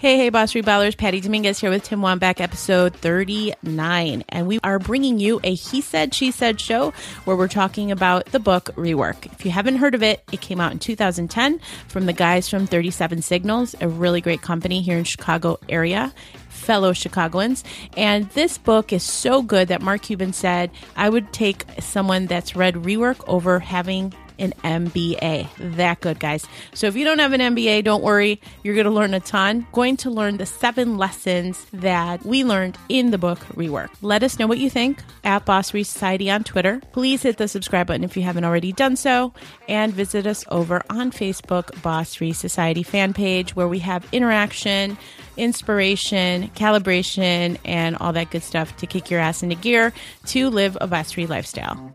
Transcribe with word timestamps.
Hey, 0.00 0.16
hey, 0.16 0.30
Boss 0.30 0.54
Rebellers. 0.54 0.94
Patty 0.94 1.20
Dominguez 1.20 1.60
here 1.60 1.68
with 1.68 1.84
Tim 1.84 2.00
Wambach, 2.00 2.40
episode 2.40 2.96
39. 2.96 4.24
And 4.30 4.46
we 4.46 4.58
are 4.64 4.78
bringing 4.78 5.18
you 5.18 5.40
a 5.44 5.52
He 5.52 5.82
Said, 5.82 6.14
She 6.14 6.30
Said 6.30 6.58
show 6.58 6.94
where 7.26 7.36
we're 7.36 7.48
talking 7.48 7.92
about 7.92 8.24
the 8.24 8.40
book 8.40 8.70
Rework. 8.76 9.30
If 9.30 9.44
you 9.44 9.50
haven't 9.50 9.76
heard 9.76 9.94
of 9.94 10.02
it, 10.02 10.24
it 10.32 10.40
came 10.40 10.58
out 10.58 10.72
in 10.72 10.78
2010 10.78 11.60
from 11.88 12.06
the 12.06 12.14
guys 12.14 12.48
from 12.48 12.66
37 12.66 13.20
Signals, 13.20 13.74
a 13.82 13.88
really 13.88 14.22
great 14.22 14.40
company 14.40 14.80
here 14.80 14.96
in 14.96 15.04
Chicago 15.04 15.58
area 15.68 16.14
fellow 16.48 16.94
Chicagoans. 16.94 17.62
And 17.94 18.28
this 18.30 18.56
book 18.56 18.94
is 18.94 19.02
so 19.02 19.42
good 19.42 19.68
that 19.68 19.82
Mark 19.82 20.00
Cuban 20.00 20.32
said, 20.32 20.70
I 20.96 21.10
would 21.10 21.30
take 21.34 21.64
someone 21.78 22.24
that's 22.24 22.56
read 22.56 22.74
Rework 22.74 23.22
over 23.28 23.58
having 23.58 24.14
an 24.40 24.52
MBA. 24.64 25.48
That 25.76 26.00
good, 26.00 26.18
guys. 26.18 26.46
So 26.74 26.86
if 26.86 26.96
you 26.96 27.04
don't 27.04 27.18
have 27.18 27.32
an 27.32 27.40
MBA, 27.40 27.84
don't 27.84 28.02
worry. 28.02 28.40
You're 28.62 28.74
going 28.74 28.86
to 28.86 28.90
learn 28.90 29.14
a 29.14 29.20
ton. 29.20 29.66
Going 29.72 29.96
to 29.98 30.10
learn 30.10 30.38
the 30.38 30.46
seven 30.46 30.96
lessons 30.98 31.64
that 31.72 32.24
we 32.24 32.44
learned 32.44 32.76
in 32.88 33.10
the 33.10 33.18
book 33.18 33.38
Rework. 33.54 33.90
Let 34.02 34.22
us 34.22 34.38
know 34.38 34.46
what 34.46 34.58
you 34.58 34.70
think 34.70 35.02
at 35.22 35.44
Boss 35.44 35.68
Society 35.68 36.30
on 36.30 36.44
Twitter. 36.44 36.80
Please 36.92 37.22
hit 37.22 37.36
the 37.36 37.48
subscribe 37.48 37.86
button 37.86 38.04
if 38.04 38.16
you 38.16 38.22
haven't 38.22 38.44
already 38.44 38.72
done 38.72 38.96
so, 38.96 39.32
and 39.68 39.92
visit 39.92 40.26
us 40.26 40.44
over 40.50 40.82
on 40.90 41.10
Facebook, 41.10 41.80
Boss 41.82 42.16
Society 42.36 42.82
fan 42.82 43.12
page, 43.12 43.54
where 43.54 43.68
we 43.68 43.78
have 43.80 44.06
interaction 44.12 44.98
inspiration, 45.36 46.48
calibration, 46.54 47.56
and 47.64 47.96
all 47.96 48.12
that 48.12 48.30
good 48.30 48.42
stuff 48.42 48.76
to 48.76 48.86
kick 48.86 49.10
your 49.10 49.20
ass 49.20 49.42
into 49.42 49.54
gear 49.56 49.92
to 50.26 50.50
live 50.50 50.76
a 50.80 50.86
boss 50.86 51.12
free 51.12 51.26
lifestyle. 51.26 51.94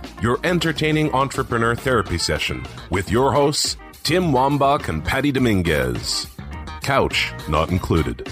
your 0.21 0.39
entertaining 0.43 1.11
entrepreneur 1.13 1.75
therapy 1.75 2.17
session 2.17 2.63
with 2.91 3.09
your 3.09 3.33
hosts, 3.33 3.77
Tim 4.03 4.31
Wambach 4.31 4.87
and 4.87 5.03
Patty 5.03 5.31
Dominguez. 5.31 6.27
Couch 6.81 7.33
not 7.49 7.69
included. 7.69 8.27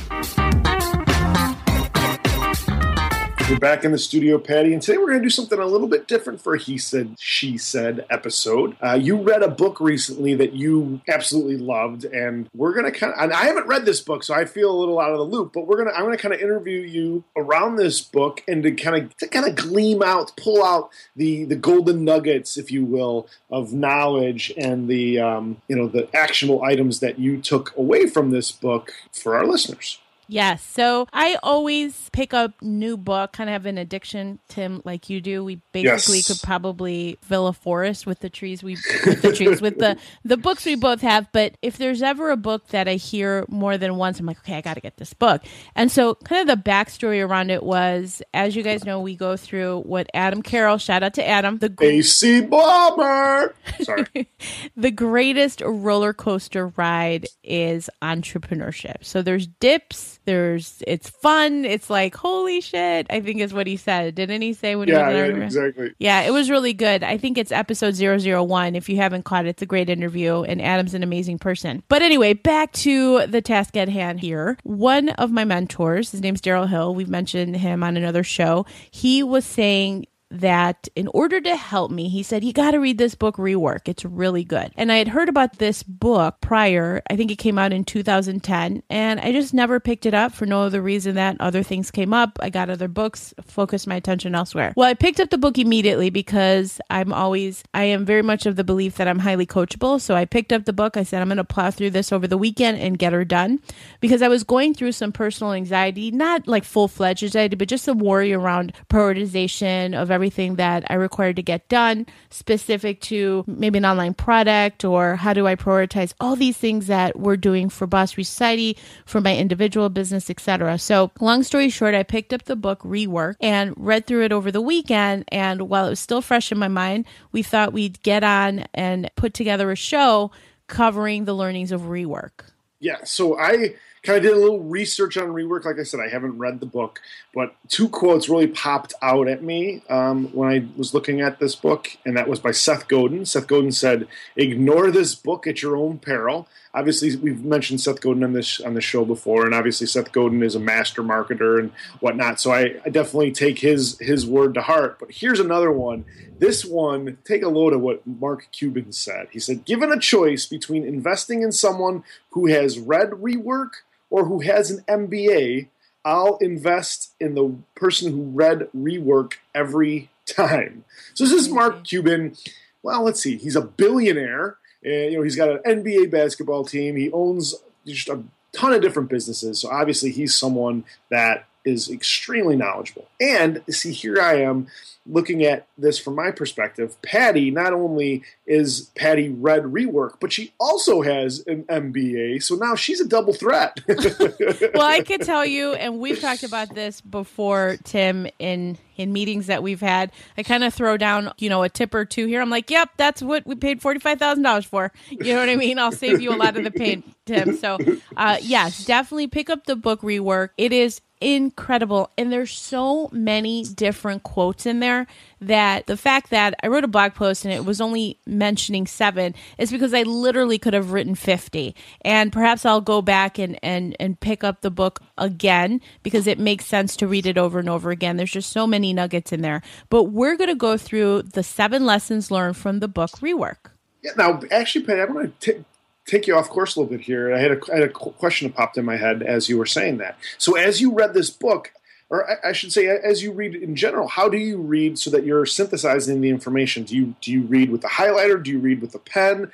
We're 3.49 3.57
back 3.57 3.83
in 3.83 3.91
the 3.91 3.97
studio, 3.97 4.37
Patty, 4.37 4.73
and 4.73 4.81
today 4.81 4.99
we're 4.99 5.07
going 5.07 5.17
to 5.17 5.25
do 5.25 5.29
something 5.31 5.57
a 5.57 5.65
little 5.65 5.87
bit 5.87 6.07
different 6.07 6.39
for 6.39 6.53
a 6.53 6.59
He 6.59 6.77
Said, 6.77 7.15
She 7.17 7.57
Said 7.57 8.05
episode. 8.07 8.77
Uh, 8.79 8.93
you 8.93 9.19
read 9.19 9.41
a 9.41 9.47
book 9.47 9.81
recently 9.81 10.35
that 10.35 10.53
you 10.53 11.01
absolutely 11.07 11.57
loved, 11.57 12.05
and 12.05 12.47
we're 12.53 12.73
going 12.73 12.85
to 12.85 12.91
kind 12.91 13.11
of, 13.11 13.19
and 13.19 13.33
I 13.33 13.45
haven't 13.45 13.65
read 13.65 13.85
this 13.85 14.01
book, 14.01 14.23
so 14.23 14.35
I 14.35 14.45
feel 14.45 14.69
a 14.69 14.77
little 14.77 14.99
out 14.99 15.13
of 15.13 15.17
the 15.17 15.23
loop, 15.23 15.53
but 15.53 15.65
we're 15.65 15.77
going 15.77 15.87
to, 15.89 15.95
I'm 15.95 16.03
going 16.03 16.15
to 16.15 16.21
kind 16.21 16.31
of 16.31 16.39
interview 16.41 16.81
you 16.81 17.23
around 17.35 17.77
this 17.77 18.01
book 18.01 18.43
and 18.47 18.61
to 18.61 18.71
kind 18.71 19.03
of, 19.03 19.17
to 19.17 19.27
kind 19.27 19.47
of 19.47 19.55
gleam 19.55 20.03
out, 20.03 20.31
pull 20.37 20.63
out 20.63 20.91
the, 21.15 21.45
the 21.45 21.55
golden 21.55 22.05
nuggets, 22.05 22.55
if 22.55 22.71
you 22.71 22.85
will, 22.85 23.27
of 23.49 23.73
knowledge 23.73 24.53
and 24.59 24.87
the, 24.87 25.17
um, 25.17 25.59
you 25.67 25.75
know, 25.75 25.87
the 25.87 26.07
actionable 26.15 26.63
items 26.63 26.99
that 26.99 27.17
you 27.17 27.41
took 27.41 27.75
away 27.75 28.05
from 28.05 28.29
this 28.29 28.51
book 28.51 28.93
for 29.11 29.35
our 29.35 29.47
listeners. 29.47 29.97
Yes. 30.29 30.63
So 30.63 31.07
I 31.11 31.39
always 31.41 32.07
pick 32.13 32.35
up 32.35 32.61
new 32.61 32.97
book, 32.97 33.33
kind 33.33 33.49
of 33.49 33.53
have 33.53 33.65
an 33.65 33.79
addiction, 33.79 34.37
Tim, 34.47 34.79
like 34.85 35.09
you 35.09 35.21
do. 35.21 35.43
We 35.43 35.59
basically 35.71 36.17
yes. 36.17 36.27
could 36.27 36.39
probably 36.43 37.17
fill 37.23 37.47
a 37.47 37.53
forest 37.53 38.05
with 38.05 38.19
the 38.19 38.29
trees 38.29 38.61
we 38.61 38.77
with 39.07 39.23
the 39.23 39.33
trees 39.33 39.59
with 39.59 39.79
the 39.79 39.97
the 40.23 40.37
books 40.37 40.65
we 40.67 40.75
both 40.75 41.01
have. 41.01 41.31
But 41.31 41.55
if 41.63 41.77
there's 41.77 42.03
ever 42.03 42.29
a 42.29 42.37
book 42.37 42.67
that 42.67 42.87
I 42.87 42.93
hear 42.93 43.43
more 43.49 43.79
than 43.79 43.95
once, 43.95 44.19
I'm 44.19 44.27
like, 44.27 44.37
okay, 44.41 44.55
I 44.55 44.61
got 44.61 44.75
to 44.75 44.81
get 44.81 44.97
this 44.97 45.15
book. 45.15 45.41
And 45.75 45.91
so, 45.91 46.13
kind 46.13 46.47
of 46.47 46.63
the 46.63 46.69
backstory 46.69 47.27
around 47.27 47.49
it 47.49 47.63
was, 47.63 48.21
as 48.31 48.55
you 48.55 48.61
guys 48.61 48.85
know, 48.85 48.99
we 48.99 49.15
go 49.15 49.35
through 49.35 49.81
what 49.81 50.11
Adam 50.13 50.43
Carroll. 50.43 50.77
Shout 50.77 51.01
out 51.01 51.15
to 51.15 51.27
Adam, 51.27 51.57
the 51.57 51.75
AC 51.81 52.41
Bomber. 52.41 53.55
Sorry, 53.81 54.29
the 54.77 54.91
greatest 54.91 55.61
roller 55.65 56.13
coaster 56.13 56.67
ride 56.67 57.25
is 57.43 57.89
entrepreneurship. 58.03 59.03
So 59.03 59.23
there's 59.23 59.47
dips 59.47 60.18
there's 60.29 60.83
it's 60.85 61.09
fun. 61.09 61.65
It's 61.65 61.89
like 61.89 62.15
holy 62.15 62.61
shit. 62.61 63.07
I 63.09 63.19
think 63.19 63.41
is 63.41 63.51
what 63.51 63.65
he 63.65 63.77
said. 63.77 64.13
Didn't 64.13 64.43
he 64.43 64.53
say 64.53 64.75
when 64.75 64.87
yeah, 64.87 65.09
he 65.09 65.31
was 65.31 65.55
yeah, 65.55 65.63
exactly. 65.63 65.93
Yeah, 65.97 66.21
it 66.21 66.29
was 66.31 66.51
really 66.51 66.73
good. 66.73 67.03
I 67.03 67.17
think 67.17 67.39
it's 67.39 67.51
episode 67.51 67.95
001 67.95 68.75
if 68.75 68.89
you 68.89 68.97
haven't 68.97 69.25
caught 69.25 69.47
it. 69.47 69.49
It's 69.49 69.63
a 69.63 69.65
great 69.65 69.89
interview 69.89 70.43
and 70.43 70.61
Adam's 70.61 70.93
an 70.93 71.01
amazing 71.01 71.39
person. 71.39 71.81
But 71.87 72.03
anyway, 72.03 72.33
back 72.33 72.71
to 72.73 73.25
the 73.25 73.41
task 73.41 73.75
at 73.75 73.89
hand 73.89 74.19
here. 74.19 74.55
One 74.61 75.09
of 75.09 75.31
my 75.31 75.45
mentors, 75.45 76.11
his 76.11 76.21
name's 76.21 76.41
Daryl 76.41 76.69
Hill. 76.69 76.93
We've 76.93 77.09
mentioned 77.09 77.57
him 77.57 77.83
on 77.83 77.97
another 77.97 78.23
show. 78.23 78.67
He 78.91 79.23
was 79.23 79.45
saying 79.45 80.05
that 80.31 80.87
in 80.95 81.07
order 81.07 81.41
to 81.41 81.55
help 81.55 81.91
me, 81.91 82.09
he 82.09 82.23
said, 82.23 82.43
You 82.43 82.53
got 82.53 82.71
to 82.71 82.77
read 82.79 82.97
this 82.97 83.15
book, 83.15 83.37
Rework. 83.37 83.87
It's 83.87 84.05
really 84.05 84.43
good. 84.43 84.71
And 84.77 84.91
I 84.91 84.97
had 84.97 85.09
heard 85.09 85.29
about 85.29 85.57
this 85.57 85.83
book 85.83 86.35
prior. 86.41 87.01
I 87.09 87.15
think 87.15 87.31
it 87.31 87.37
came 87.37 87.57
out 87.57 87.73
in 87.73 87.83
2010, 87.83 88.83
and 88.89 89.19
I 89.19 89.31
just 89.31 89.53
never 89.53 89.79
picked 89.79 90.05
it 90.05 90.13
up 90.13 90.31
for 90.33 90.45
no 90.45 90.61
other 90.61 90.81
reason 90.81 91.15
that 91.15 91.37
other 91.39 91.63
things 91.63 91.91
came 91.91 92.13
up. 92.13 92.37
I 92.41 92.49
got 92.49 92.69
other 92.69 92.87
books, 92.87 93.33
focused 93.41 93.87
my 93.87 93.95
attention 93.95 94.35
elsewhere. 94.35 94.73
Well, 94.75 94.87
I 94.87 94.93
picked 94.93 95.19
up 95.19 95.29
the 95.29 95.37
book 95.37 95.57
immediately 95.57 96.09
because 96.09 96.79
I'm 96.89 97.11
always, 97.11 97.63
I 97.73 97.85
am 97.85 98.05
very 98.05 98.21
much 98.21 98.45
of 98.45 98.55
the 98.55 98.63
belief 98.63 98.95
that 98.95 99.07
I'm 99.07 99.19
highly 99.19 99.45
coachable. 99.45 99.99
So 99.99 100.15
I 100.15 100.25
picked 100.25 100.53
up 100.53 100.65
the 100.65 100.73
book. 100.73 100.97
I 100.97 101.03
said, 101.03 101.21
I'm 101.21 101.27
going 101.27 101.37
to 101.37 101.43
plow 101.43 101.71
through 101.71 101.91
this 101.91 102.11
over 102.11 102.27
the 102.27 102.37
weekend 102.37 102.79
and 102.79 102.99
get 102.99 103.13
her 103.13 103.25
done 103.25 103.59
because 103.99 104.21
I 104.21 104.27
was 104.27 104.43
going 104.43 104.73
through 104.73 104.91
some 104.91 105.11
personal 105.11 105.53
anxiety, 105.53 106.11
not 106.11 106.47
like 106.47 106.63
full 106.63 106.87
fledged 106.87 107.23
anxiety, 107.23 107.55
but 107.55 107.67
just 107.67 107.85
some 107.85 107.99
worry 107.99 108.33
around 108.33 108.73
prioritization 108.89 109.99
of 109.99 110.11
everything 110.11 110.18
that 110.19 110.83
I 110.89 110.95
required 110.95 111.37
to 111.37 111.41
get 111.41 111.67
done, 111.69 112.05
specific 112.29 113.01
to 113.01 113.43
maybe 113.47 113.77
an 113.77 113.85
online 113.85 114.13
product 114.13 114.83
or 114.83 115.15
how 115.15 115.33
do 115.33 115.47
I 115.47 115.55
prioritize 115.55 116.13
all 116.19 116.35
these 116.35 116.57
things 116.57 116.87
that 116.87 117.17
we're 117.17 117.37
doing 117.37 117.69
for 117.69 117.87
Boss 117.87 118.13
Society, 118.13 118.77
for 119.05 119.21
my 119.21 119.35
individual 119.35 119.89
business, 119.89 120.29
etc. 120.29 120.77
So, 120.77 121.11
long 121.19 121.43
story 121.43 121.69
short, 121.69 121.95
I 121.95 122.03
picked 122.03 122.33
up 122.33 122.43
the 122.43 122.55
book 122.55 122.81
Rework 122.81 123.35
and 123.39 123.73
read 123.77 124.05
through 124.07 124.25
it 124.25 124.31
over 124.31 124.51
the 124.51 124.61
weekend. 124.61 125.25
And 125.29 125.69
while 125.69 125.87
it 125.87 125.91
was 125.91 125.99
still 125.99 126.21
fresh 126.21 126.51
in 126.51 126.57
my 126.57 126.67
mind, 126.67 127.05
we 127.31 127.43
thought 127.43 127.73
we'd 127.73 128.01
get 128.03 128.23
on 128.23 128.65
and 128.73 129.09
put 129.15 129.33
together 129.33 129.71
a 129.71 129.75
show 129.75 130.31
covering 130.67 131.25
the 131.25 131.33
learnings 131.33 131.71
of 131.71 131.81
Rework. 131.81 132.45
Yeah, 132.79 133.03
so 133.03 133.37
I 133.37 133.75
kind 134.03 134.17
of 134.17 134.23
did 134.23 134.33
a 134.33 134.39
little 134.39 134.61
research 134.61 135.17
on 135.17 135.29
rework. 135.29 135.65
Like 135.65 135.79
I 135.79 135.83
said, 135.83 135.99
I 135.99 136.09
haven't 136.09 136.37
read 136.37 136.59
the 136.59 136.65
book, 136.65 137.01
but 137.33 137.55
two 137.67 137.89
quotes 137.89 138.29
really 138.29 138.47
popped 138.47 138.93
out 139.01 139.27
at 139.27 139.43
me 139.43 139.83
um, 139.89 140.27
when 140.33 140.49
I 140.49 140.65
was 140.77 140.93
looking 140.93 141.21
at 141.21 141.39
this 141.39 141.55
book, 141.55 141.89
and 142.05 142.15
that 142.17 142.27
was 142.27 142.39
by 142.39 142.51
Seth 142.51 142.87
Godin. 142.87 143.25
Seth 143.25 143.47
Godin 143.47 143.71
said, 143.71 144.07
"Ignore 144.35 144.91
this 144.91 145.15
book 145.15 145.47
at 145.47 145.61
your 145.61 145.75
own 145.75 145.99
peril." 145.99 146.47
Obviously, 146.73 147.15
we've 147.15 147.43
mentioned 147.43 147.81
Seth 147.81 147.99
Godin 147.99 148.23
on 148.23 148.33
this 148.33 148.61
on 148.61 148.75
the 148.75 148.81
show 148.81 149.03
before, 149.03 149.45
and 149.45 149.55
obviously 149.55 149.87
Seth 149.87 150.11
Godin 150.11 150.43
is 150.43 150.55
a 150.55 150.59
master 150.59 151.01
marketer 151.01 151.59
and 151.59 151.71
whatnot. 151.99 152.39
So 152.39 152.51
I, 152.51 152.75
I 152.85 152.89
definitely 152.89 153.31
take 153.31 153.59
his 153.59 153.97
his 153.99 154.25
word 154.25 154.53
to 154.53 154.61
heart. 154.61 154.99
But 154.99 155.11
here's 155.11 155.39
another 155.39 155.71
one. 155.71 156.05
This 156.37 156.63
one, 156.63 157.17
take 157.25 157.43
a 157.43 157.49
load 157.49 157.73
of 157.73 157.81
what 157.81 158.05
Mark 158.05 158.47
Cuban 158.51 158.91
said. 158.91 159.27
He 159.31 159.39
said, 159.39 159.65
"Given 159.65 159.91
a 159.91 159.99
choice 159.99 160.45
between 160.45 160.85
investing 160.85 161.41
in 161.41 161.51
someone 161.51 162.03
who 162.31 162.47
has 162.47 162.77
read 162.77 163.11
rework." 163.11 163.71
or 164.09 164.25
who 164.25 164.41
has 164.41 164.71
an 164.71 164.83
MBA, 164.87 165.67
I'll 166.03 166.37
invest 166.37 167.13
in 167.19 167.35
the 167.35 167.55
person 167.75 168.11
who 168.11 168.23
read 168.23 168.69
rework 168.75 169.33
every 169.53 170.09
time. 170.25 170.85
So 171.13 171.25
this 171.25 171.33
is 171.33 171.49
Mark 171.49 171.75
mm-hmm. 171.75 171.83
Cuban. 171.83 172.35
Well, 172.81 173.03
let's 173.03 173.21
see. 173.21 173.37
He's 173.37 173.55
a 173.55 173.61
billionaire. 173.61 174.57
And, 174.83 175.11
you 175.11 175.17
know, 175.17 175.23
he's 175.23 175.35
got 175.35 175.49
an 175.49 175.59
NBA 175.65 176.11
basketball 176.11 176.63
team. 176.63 176.95
He 176.95 177.11
owns 177.11 177.55
just 177.85 178.09
a 178.09 178.23
ton 178.53 178.73
of 178.73 178.81
different 178.81 179.09
businesses. 179.09 179.59
So 179.59 179.69
obviously, 179.69 180.11
he's 180.11 180.35
someone 180.35 180.85
that 181.09 181.48
is 181.69 181.89
extremely 181.89 182.55
knowledgeable. 182.55 183.07
And 183.19 183.61
see, 183.69 183.91
here 183.91 184.19
I 184.19 184.41
am 184.41 184.67
looking 185.09 185.43
at 185.43 185.67
this 185.77 185.97
from 185.97 186.15
my 186.15 186.31
perspective, 186.31 187.01
Patty 187.01 187.51
not 187.51 187.73
only 187.73 188.23
is 188.45 188.91
Patty 188.95 189.29
read 189.29 189.63
rework, 189.63 190.13
but 190.19 190.31
she 190.31 190.53
also 190.59 191.01
has 191.01 191.43
an 191.47 191.63
MBA. 191.63 192.43
So 192.43 192.55
now 192.55 192.75
she's 192.75 193.01
a 193.01 193.07
double 193.07 193.33
threat. 193.33 193.79
well, 193.87 194.85
I 194.85 195.01
could 195.05 195.21
tell 195.21 195.45
you, 195.45 195.73
and 195.73 195.99
we've 195.99 196.19
talked 196.19 196.43
about 196.43 196.73
this 196.73 197.01
before, 197.01 197.77
Tim, 197.83 198.27
in 198.39 198.77
in 198.97 199.13
meetings 199.13 199.47
that 199.47 199.63
we've 199.63 199.79
had. 199.79 200.11
I 200.37 200.43
kind 200.43 200.63
of 200.63 200.73
throw 200.73 200.97
down, 200.97 201.31
you 201.37 201.49
know, 201.49 201.63
a 201.63 201.69
tip 201.69 201.93
or 201.93 202.03
two 202.03 202.25
here. 202.27 202.41
I'm 202.41 202.49
like, 202.49 202.69
yep, 202.69 202.89
that's 202.97 203.21
what 203.21 203.47
we 203.47 203.55
paid 203.55 203.81
forty 203.81 203.99
five 203.99 204.19
thousand 204.19 204.43
dollars 204.43 204.65
for. 204.65 204.91
You 205.09 205.33
know 205.33 205.39
what 205.39 205.49
I 205.49 205.55
mean? 205.55 205.79
I'll 205.79 205.91
save 205.91 206.21
you 206.21 206.31
a 206.33 206.37
lot 206.37 206.57
of 206.57 206.63
the 206.63 206.71
pain, 206.71 207.03
Tim. 207.25 207.55
So, 207.57 207.77
uh, 208.17 208.37
yes, 208.41 208.85
definitely 208.85 209.27
pick 209.27 209.49
up 209.49 209.65
the 209.65 209.75
book 209.75 210.01
rework. 210.01 210.49
It 210.57 210.73
is 210.73 211.01
incredible. 211.21 212.11
And 212.17 212.31
there's 212.31 212.51
so 212.51 213.09
many 213.11 213.63
different 213.63 214.23
quotes 214.23 214.65
in 214.65 214.79
there 214.79 215.07
that 215.41 215.87
the 215.87 215.97
fact 215.97 216.29
that 216.29 216.55
I 216.63 216.67
wrote 216.67 216.83
a 216.83 216.87
blog 216.87 217.13
post 217.13 217.45
and 217.45 217.53
it 217.53 217.65
was 217.65 217.81
only 217.81 218.19
mentioning 218.25 218.87
seven 218.87 219.35
is 219.57 219.71
because 219.71 219.93
I 219.93 220.03
literally 220.03 220.57
could 220.57 220.73
have 220.73 220.91
written 220.91 221.15
50. 221.15 221.75
And 222.01 222.31
perhaps 222.31 222.65
I'll 222.65 222.81
go 222.81 223.01
back 223.01 223.37
and, 223.37 223.59
and, 223.63 223.95
and 223.99 224.19
pick 224.19 224.43
up 224.43 224.61
the 224.61 224.71
book 224.71 225.01
again 225.17 225.81
because 226.03 226.27
it 226.27 226.39
makes 226.39 226.65
sense 226.65 226.95
to 226.97 227.07
read 227.07 227.25
it 227.25 227.37
over 227.37 227.59
and 227.59 227.69
over 227.69 227.91
again. 227.91 228.17
There's 228.17 228.31
just 228.31 228.51
so 228.51 228.65
many 228.65 228.93
nuggets 228.93 229.31
in 229.31 229.41
there. 229.41 229.61
But 229.89 230.05
we're 230.05 230.37
going 230.37 230.49
to 230.49 230.55
go 230.55 230.77
through 230.77 231.23
the 231.23 231.43
seven 231.43 231.85
lessons 231.85 232.31
learned 232.31 232.57
from 232.57 232.79
the 232.79 232.87
book 232.87 233.11
Rework. 233.19 233.71
Yeah, 234.01 234.11
now, 234.17 234.41
actually, 234.51 234.85
Patty, 234.85 235.01
I'm 235.01 235.13
going 235.13 235.33
to 235.41 235.65
take 236.09 236.27
you 236.27 236.35
off 236.35 236.49
course 236.49 236.75
a 236.75 236.79
little 236.79 236.97
bit 236.97 237.05
here. 237.05 237.33
I 237.33 237.39
had 237.39 237.51
a, 237.51 237.59
I 237.71 237.75
had 237.79 237.89
a 237.89 237.89
question 237.89 238.47
that 238.47 238.55
popped 238.55 238.77
in 238.77 238.85
my 238.85 238.97
head 238.97 239.21
as 239.21 239.49
you 239.49 239.57
were 239.57 239.65
saying 239.65 239.97
that. 239.97 240.17
So, 240.37 240.55
as 240.55 240.81
you 240.81 240.93
read 240.93 241.13
this 241.13 241.29
book, 241.29 241.71
or 242.09 242.27
I 242.43 242.53
should 242.53 242.73
say, 242.73 242.87
as 242.87 243.21
you 243.21 243.31
read 243.31 243.53
in 243.53 243.75
general, 243.75 244.07
how 244.07 244.29
do 244.29 244.37
you 244.37 244.57
read 244.57 244.97
so 244.97 245.11
that 245.11 245.25
you're 245.25 245.45
synthesizing 245.45 246.21
the 246.21 246.29
information? 246.29 246.83
Do 246.83 246.95
you 246.95 247.15
do 247.21 247.31
you 247.31 247.43
read 247.43 247.69
with 247.69 247.81
the 247.81 247.87
highlighter? 247.87 248.41
Do 248.41 248.49
you 248.49 248.59
read 248.59 248.81
with 248.81 248.93
the 248.93 248.99
pen? 248.99 249.51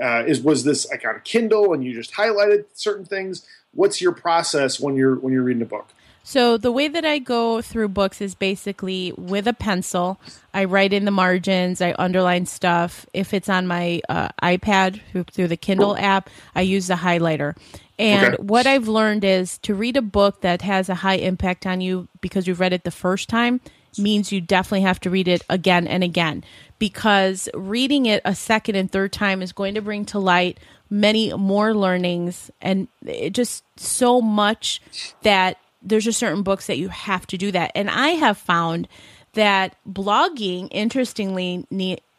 Uh, 0.00 0.22
is 0.24 0.40
was 0.40 0.62
this 0.62 0.88
like 0.90 1.04
on 1.04 1.16
a 1.16 1.20
Kindle 1.20 1.72
and 1.72 1.84
you 1.84 1.92
just 1.92 2.14
highlighted 2.14 2.66
certain 2.74 3.04
things? 3.04 3.46
What's 3.74 4.00
your 4.00 4.12
process 4.12 4.78
when 4.78 4.94
you're 4.94 5.16
when 5.16 5.32
you're 5.32 5.42
reading 5.42 5.62
a 5.62 5.66
book? 5.66 5.88
So 6.28 6.58
the 6.58 6.70
way 6.70 6.88
that 6.88 7.06
I 7.06 7.20
go 7.20 7.62
through 7.62 7.88
books 7.88 8.20
is 8.20 8.34
basically 8.34 9.14
with 9.16 9.48
a 9.48 9.54
pencil. 9.54 10.20
I 10.52 10.64
write 10.64 10.92
in 10.92 11.06
the 11.06 11.10
margins. 11.10 11.80
I 11.80 11.94
underline 11.98 12.44
stuff. 12.44 13.06
If 13.14 13.32
it's 13.32 13.48
on 13.48 13.66
my 13.66 14.02
uh, 14.10 14.28
iPad 14.42 15.00
through 15.32 15.48
the 15.48 15.56
Kindle 15.56 15.96
app, 15.96 16.28
I 16.54 16.60
use 16.60 16.88
the 16.88 16.96
highlighter. 16.96 17.56
And 17.98 18.34
okay. 18.34 18.42
what 18.42 18.66
I've 18.66 18.88
learned 18.88 19.24
is 19.24 19.56
to 19.60 19.74
read 19.74 19.96
a 19.96 20.02
book 20.02 20.42
that 20.42 20.60
has 20.60 20.90
a 20.90 20.96
high 20.96 21.14
impact 21.14 21.64
on 21.64 21.80
you 21.80 22.08
because 22.20 22.46
you've 22.46 22.60
read 22.60 22.74
it 22.74 22.84
the 22.84 22.90
first 22.90 23.30
time 23.30 23.62
means 23.96 24.30
you 24.30 24.42
definitely 24.42 24.82
have 24.82 25.00
to 25.00 25.08
read 25.08 25.28
it 25.28 25.42
again 25.48 25.86
and 25.86 26.04
again 26.04 26.44
because 26.78 27.48
reading 27.54 28.04
it 28.04 28.20
a 28.26 28.34
second 28.34 28.74
and 28.74 28.92
third 28.92 29.14
time 29.14 29.40
is 29.40 29.50
going 29.50 29.74
to 29.74 29.80
bring 29.80 30.04
to 30.04 30.18
light 30.18 30.60
many 30.90 31.32
more 31.32 31.74
learnings 31.74 32.50
and 32.60 32.86
just 33.32 33.64
so 33.76 34.20
much 34.20 34.80
that 35.22 35.56
there's 35.82 36.04
just 36.04 36.18
certain 36.18 36.42
books 36.42 36.66
that 36.66 36.78
you 36.78 36.88
have 36.88 37.26
to 37.28 37.38
do 37.38 37.52
that. 37.52 37.72
And 37.74 37.90
I 37.90 38.08
have 38.10 38.38
found 38.38 38.88
that 39.34 39.76
blogging, 39.88 40.68
interestingly, 40.70 41.66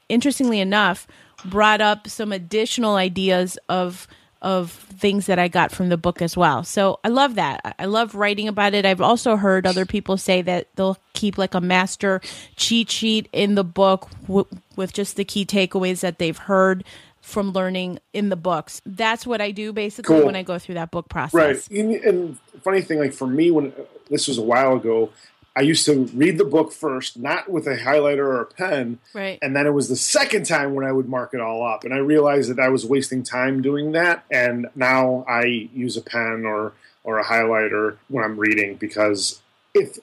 interestingly 0.07 0.59
enough, 0.59 1.07
brought 1.45 1.81
up 1.81 2.07
some 2.07 2.31
additional 2.31 2.95
ideas 2.95 3.57
of 3.67 4.07
of 4.41 4.71
things 4.71 5.25
that 5.25 5.37
I 5.37 5.49
got 5.49 5.71
from 5.71 5.89
the 5.89 5.97
book 5.97 6.21
as 6.21 6.37
well. 6.37 6.63
So 6.63 6.99
I 7.03 7.09
love 7.09 7.35
that. 7.35 7.75
I 7.77 7.85
love 7.85 8.15
writing 8.15 8.47
about 8.47 8.73
it. 8.73 8.85
I've 8.85 9.01
also 9.01 9.35
heard 9.35 9.67
other 9.67 9.85
people 9.85 10.15
say 10.15 10.41
that 10.43 10.67
they'll 10.75 10.97
keep 11.11 11.37
like 11.37 11.53
a 11.53 11.59
master 11.59 12.21
cheat 12.55 12.89
sheet 12.89 13.27
in 13.33 13.55
the 13.55 13.65
book 13.65 14.07
w- 14.27 14.47
with 14.77 14.93
just 14.93 15.17
the 15.17 15.25
key 15.25 15.45
takeaways 15.45 15.99
that 15.99 16.19
they've 16.19 16.37
heard 16.37 16.85
from 17.21 17.51
learning 17.51 17.99
in 18.13 18.29
the 18.29 18.35
books. 18.35 18.81
That's 18.85 19.25
what 19.25 19.41
I 19.41 19.51
do 19.51 19.73
basically 19.73 20.17
cool. 20.17 20.25
when 20.25 20.35
I 20.35 20.43
go 20.43 20.59
through 20.59 20.75
that 20.75 20.91
book 20.91 21.09
process. 21.09 21.33
Right. 21.33 21.69
And, 21.69 21.95
and, 21.95 22.37
funny 22.63 22.81
thing, 22.81 22.99
like 22.99 23.13
for 23.13 23.27
me, 23.27 23.51
when 23.51 23.71
this 24.09 24.27
was 24.27 24.37
a 24.37 24.41
while 24.41 24.75
ago, 24.75 25.11
I 25.55 25.61
used 25.61 25.85
to 25.85 26.05
read 26.13 26.37
the 26.37 26.45
book 26.45 26.71
first, 26.71 27.17
not 27.17 27.49
with 27.49 27.67
a 27.67 27.75
highlighter 27.77 28.19
or 28.19 28.41
a 28.41 28.45
pen. 28.45 28.99
Right. 29.13 29.39
And 29.41 29.55
then 29.55 29.65
it 29.65 29.71
was 29.71 29.89
the 29.89 29.95
second 29.95 30.45
time 30.45 30.73
when 30.73 30.85
I 30.85 30.91
would 30.91 31.09
mark 31.09 31.33
it 31.33 31.41
all 31.41 31.65
up. 31.65 31.83
And 31.83 31.93
I 31.93 31.97
realized 31.97 32.49
that 32.49 32.59
I 32.59 32.69
was 32.69 32.85
wasting 32.85 33.23
time 33.23 33.61
doing 33.61 33.93
that. 33.93 34.23
And 34.31 34.67
now 34.75 35.25
I 35.27 35.69
use 35.73 35.97
a 35.97 36.01
pen 36.01 36.45
or, 36.45 36.73
or 37.03 37.19
a 37.19 37.25
highlighter 37.25 37.97
when 38.07 38.23
I'm 38.23 38.37
reading 38.37 38.75
because 38.75 39.41
if 39.73 39.99